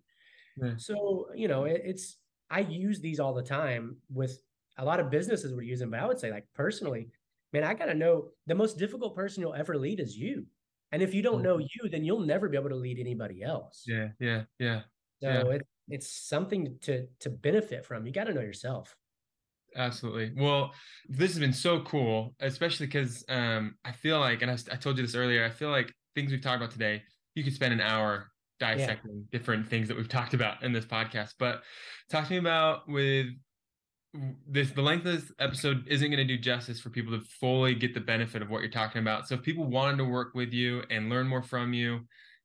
Yeah. 0.62 0.74
So 0.78 1.26
you 1.34 1.48
know, 1.48 1.64
it, 1.64 1.82
it's 1.84 2.16
I 2.50 2.60
use 2.60 3.00
these 3.00 3.20
all 3.20 3.34
the 3.34 3.42
time 3.42 3.96
with 4.12 4.40
a 4.78 4.84
lot 4.84 5.00
of 5.00 5.10
businesses 5.10 5.54
we're 5.54 5.62
using, 5.62 5.90
but 5.90 6.00
I 6.00 6.06
would 6.06 6.18
say 6.18 6.30
like 6.30 6.46
personally, 6.54 7.08
man, 7.52 7.64
I 7.64 7.74
got 7.74 7.86
to 7.86 7.94
know 7.94 8.28
the 8.46 8.54
most 8.54 8.78
difficult 8.78 9.14
person 9.14 9.42
you'll 9.42 9.54
ever 9.54 9.76
lead 9.76 10.00
is 10.00 10.16
you. 10.16 10.46
And 10.90 11.02
if 11.02 11.14
you 11.14 11.22
don't 11.22 11.42
know 11.42 11.56
mm-hmm. 11.56 11.84
you, 11.84 11.90
then 11.90 12.04
you'll 12.04 12.20
never 12.20 12.48
be 12.48 12.56
able 12.56 12.68
to 12.70 12.76
lead 12.76 12.98
anybody 12.98 13.42
else. 13.42 13.84
Yeah, 13.86 14.08
yeah, 14.18 14.42
yeah. 14.58 14.80
So 15.22 15.28
yeah. 15.28 15.54
It, 15.54 15.66
it's 15.88 16.10
something 16.10 16.78
to 16.82 17.06
to 17.20 17.30
benefit 17.30 17.84
from. 17.84 18.06
You 18.06 18.12
got 18.12 18.24
to 18.24 18.34
know 18.34 18.40
yourself. 18.40 18.94
Absolutely. 19.74 20.32
Well, 20.36 20.72
this 21.08 21.30
has 21.30 21.38
been 21.38 21.52
so 21.52 21.80
cool, 21.80 22.34
especially 22.40 22.86
because 22.86 23.24
um, 23.30 23.74
I 23.84 23.92
feel 23.92 24.20
like, 24.20 24.42
and 24.42 24.50
I, 24.50 24.58
I, 24.70 24.76
told 24.76 24.98
you 24.98 25.02
this 25.02 25.14
earlier, 25.14 25.46
I 25.46 25.48
feel 25.48 25.70
like 25.70 25.90
things 26.14 26.30
we've 26.30 26.42
talked 26.42 26.58
about 26.58 26.72
today, 26.72 27.02
you 27.34 27.42
could 27.42 27.54
spend 27.54 27.72
an 27.72 27.80
hour 27.80 28.30
dissecting 28.60 29.26
yeah. 29.32 29.38
different 29.38 29.66
things 29.66 29.88
that 29.88 29.96
we've 29.96 30.10
talked 30.10 30.34
about 30.34 30.62
in 30.62 30.72
this 30.72 30.84
podcast. 30.84 31.34
But 31.38 31.62
talk 32.10 32.26
to 32.26 32.32
me 32.32 32.38
about 32.38 32.86
with 32.86 33.28
this 34.46 34.70
the 34.72 34.82
length 34.82 35.06
of 35.06 35.20
this 35.20 35.32
episode 35.38 35.86
isn't 35.88 36.08
going 36.10 36.26
to 36.26 36.36
do 36.36 36.38
justice 36.38 36.78
for 36.78 36.90
people 36.90 37.18
to 37.18 37.24
fully 37.40 37.74
get 37.74 37.94
the 37.94 38.00
benefit 38.00 38.42
of 38.42 38.50
what 38.50 38.60
you're 38.60 38.70
talking 38.70 39.00
about. 39.00 39.26
So 39.26 39.36
if 39.36 39.42
people 39.42 39.64
wanted 39.64 39.96
to 39.98 40.04
work 40.04 40.34
with 40.34 40.52
you 40.52 40.82
and 40.90 41.08
learn 41.08 41.26
more 41.26 41.42
from 41.42 41.72
you 41.72 42.00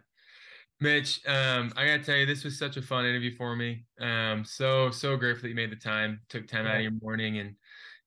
Mitch, 0.81 1.21
um, 1.29 1.73
I 1.77 1.87
gotta 1.87 2.03
tell 2.03 2.17
you, 2.17 2.27
this 2.27 2.43
was 2.43 2.59
such 2.59 2.77
a 2.77 2.83
fun 2.83 3.07
interview 3.07 3.37
for 3.37 3.55
me. 3.55 3.85
Um, 4.01 4.45
so 4.45 4.91
so 4.91 5.17
grateful 5.17 5.43
that 5.43 5.51
you 5.51 5.55
made 5.55 5.71
the 5.71 5.77
time, 5.77 6.21
took 6.29 6.49
time 6.49 6.65
yeah. 6.65 6.73
out 6.73 6.77
of 6.79 6.83
your 6.83 6.93
morning, 7.01 7.39
and 7.39 7.55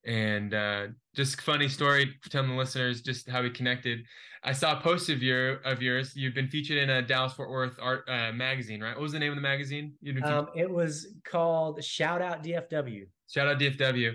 and 0.04 0.54
uh, 0.54 0.88
just 1.16 1.42
funny 1.42 1.68
story 1.68 2.14
telling 2.30 2.50
the 2.50 2.56
listeners 2.56 3.02
just 3.02 3.30
how 3.30 3.42
we 3.42 3.50
connected. 3.50 4.04
I 4.44 4.54
saw 4.54 4.78
a 4.78 4.82
post 4.82 5.10
of 5.10 5.22
your 5.22 5.56
of 5.58 5.82
yours. 5.82 6.14
You've 6.16 6.34
been 6.34 6.48
featured 6.48 6.78
in 6.78 6.90
a 6.90 7.02
Dallas 7.02 7.34
Fort 7.34 7.50
Worth 7.50 7.78
art 7.80 8.10
uh, 8.10 8.32
magazine, 8.32 8.82
right? 8.82 8.96
What 8.96 9.04
was 9.04 9.12
the 9.12 9.20
name 9.20 9.32
of 9.32 9.36
the 9.36 9.42
magazine? 9.42 9.94
Um, 10.24 10.48
it 10.56 10.70
was 10.70 11.08
called 11.24 11.84
Shout 11.84 12.22
Out 12.22 12.44
DFW. 12.44 13.04
Shout 13.30 13.48
Out 13.48 13.60
DFW, 13.60 14.14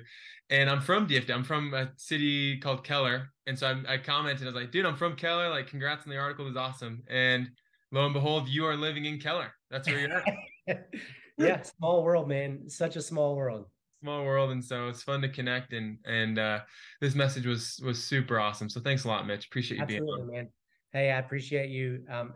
and 0.50 0.68
I'm 0.68 0.80
from 0.80 1.06
DFW. 1.06 1.30
I'm 1.32 1.44
from 1.44 1.72
a 1.74 1.90
city 1.96 2.58
called 2.58 2.82
Keller, 2.82 3.30
and 3.46 3.56
so 3.56 3.68
I, 3.88 3.94
I 3.94 3.98
commented. 3.98 4.44
I 4.44 4.46
was 4.46 4.54
like, 4.54 4.72
"Dude, 4.72 4.84
I'm 4.84 4.96
from 4.96 5.14
Keller. 5.14 5.48
Like, 5.48 5.68
congrats 5.68 6.06
on 6.06 6.10
the 6.10 6.18
article. 6.18 6.44
It 6.44 6.48
was 6.48 6.56
awesome." 6.56 7.02
And 7.08 7.48
lo 7.92 8.04
and 8.04 8.14
behold, 8.14 8.48
you 8.48 8.66
are 8.66 8.76
living 8.76 9.04
in 9.04 9.20
Keller. 9.20 9.52
That's 9.70 9.86
where 9.86 10.00
you're 10.00 10.22
at. 10.68 10.88
yeah, 11.38 11.62
small 11.62 12.02
world, 12.02 12.28
man. 12.28 12.68
Such 12.68 12.96
a 12.96 13.02
small 13.02 13.36
world. 13.36 13.66
Small 14.02 14.24
world, 14.24 14.50
and 14.50 14.64
so 14.64 14.88
it's 14.88 15.02
fun 15.02 15.22
to 15.22 15.28
connect. 15.28 15.72
And 15.72 15.98
and 16.04 16.38
uh, 16.38 16.60
this 17.00 17.14
message 17.14 17.46
was 17.46 17.80
was 17.84 18.02
super 18.02 18.38
awesome. 18.38 18.68
So 18.68 18.80
thanks 18.80 19.04
a 19.04 19.08
lot, 19.08 19.26
Mitch. 19.26 19.46
Appreciate 19.46 19.78
you 19.78 19.82
Absolutely, 19.82 20.16
being 20.16 20.28
on. 20.28 20.34
man. 20.34 20.48
Hey, 20.92 21.10
I 21.10 21.18
appreciate 21.18 21.70
you. 21.70 22.02
Um, 22.10 22.34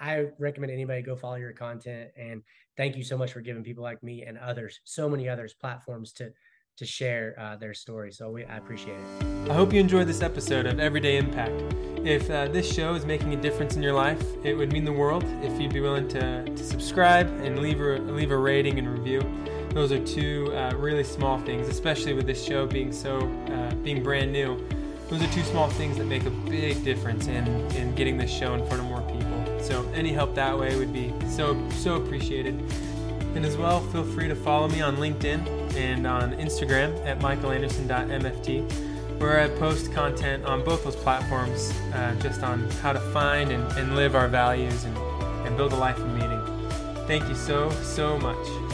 I 0.00 0.26
recommend 0.38 0.72
anybody 0.72 1.02
go 1.02 1.16
follow 1.16 1.36
your 1.36 1.52
content, 1.52 2.10
and 2.16 2.42
thank 2.76 2.96
you 2.96 3.02
so 3.02 3.16
much 3.16 3.32
for 3.32 3.40
giving 3.40 3.64
people 3.64 3.82
like 3.82 4.02
me 4.02 4.24
and 4.24 4.38
others, 4.38 4.80
so 4.84 5.08
many 5.08 5.28
others, 5.28 5.54
platforms 5.54 6.12
to 6.14 6.32
to 6.78 6.86
share 6.86 7.34
uh, 7.38 7.56
their 7.56 7.74
story. 7.74 8.12
So 8.12 8.30
we, 8.30 8.44
I 8.44 8.56
appreciate 8.56 8.96
it. 8.96 9.50
I 9.50 9.54
hope 9.54 9.72
you 9.72 9.80
enjoyed 9.80 10.06
this 10.06 10.22
episode 10.22 10.64
of 10.64 10.78
Everyday 10.78 11.16
Impact. 11.16 11.60
If 12.04 12.30
uh, 12.30 12.46
this 12.48 12.72
show 12.72 12.94
is 12.94 13.04
making 13.04 13.34
a 13.34 13.36
difference 13.36 13.74
in 13.74 13.82
your 13.82 13.92
life, 13.92 14.22
it 14.44 14.54
would 14.54 14.72
mean 14.72 14.84
the 14.84 14.92
world 14.92 15.24
if 15.42 15.60
you'd 15.60 15.72
be 15.72 15.80
willing 15.80 16.06
to, 16.08 16.44
to 16.44 16.64
subscribe 16.64 17.26
and 17.42 17.58
leave 17.58 17.80
a, 17.80 17.98
leave 17.98 18.30
a 18.30 18.36
rating 18.36 18.78
and 18.78 18.88
review. 18.88 19.20
Those 19.70 19.92
are 19.92 20.04
two 20.04 20.52
uh, 20.54 20.74
really 20.76 21.04
small 21.04 21.38
things, 21.38 21.68
especially 21.68 22.14
with 22.14 22.26
this 22.26 22.42
show 22.42 22.66
being 22.66 22.92
so 22.92 23.18
uh, 23.50 23.74
being 23.76 24.02
brand 24.02 24.32
new. 24.32 24.62
Those 25.08 25.22
are 25.22 25.32
two 25.32 25.44
small 25.44 25.68
things 25.70 25.96
that 25.98 26.04
make 26.04 26.26
a 26.26 26.30
big 26.30 26.84
difference 26.84 27.28
in, 27.28 27.46
in 27.72 27.94
getting 27.94 28.18
this 28.18 28.30
show 28.30 28.54
in 28.54 28.66
front 28.66 28.80
of 28.80 28.86
more 28.86 29.00
people. 29.02 29.60
So 29.60 29.88
any 29.94 30.12
help 30.12 30.34
that 30.34 30.58
way 30.58 30.76
would 30.76 30.92
be 30.92 31.12
so 31.28 31.56
so 31.70 31.96
appreciated. 31.96 32.54
And 33.34 33.44
as 33.44 33.56
well, 33.56 33.80
feel 33.88 34.04
free 34.04 34.28
to 34.28 34.34
follow 34.34 34.68
me 34.68 34.80
on 34.80 34.96
LinkedIn 34.96 35.74
and 35.74 36.06
on 36.06 36.32
Instagram 36.32 37.04
at 37.06 37.20
michaelanderson.mft, 37.20 39.20
where 39.20 39.40
I 39.40 39.48
post 39.48 39.92
content 39.92 40.44
on 40.44 40.64
both 40.64 40.84
those 40.84 40.96
platforms 40.96 41.72
uh, 41.92 42.14
just 42.20 42.42
on 42.42 42.68
how 42.82 42.92
to 42.92 43.00
find 43.12 43.52
and, 43.52 43.70
and 43.78 43.94
live 43.94 44.16
our 44.16 44.28
values 44.28 44.84
and, 44.84 44.96
and 45.46 45.56
build 45.56 45.72
a 45.72 45.76
life 45.76 45.98
of 45.98 46.08
meaning. 46.14 46.40
Thank 47.06 47.28
you 47.28 47.34
so, 47.34 47.70
so 47.70 48.18
much. 48.18 48.67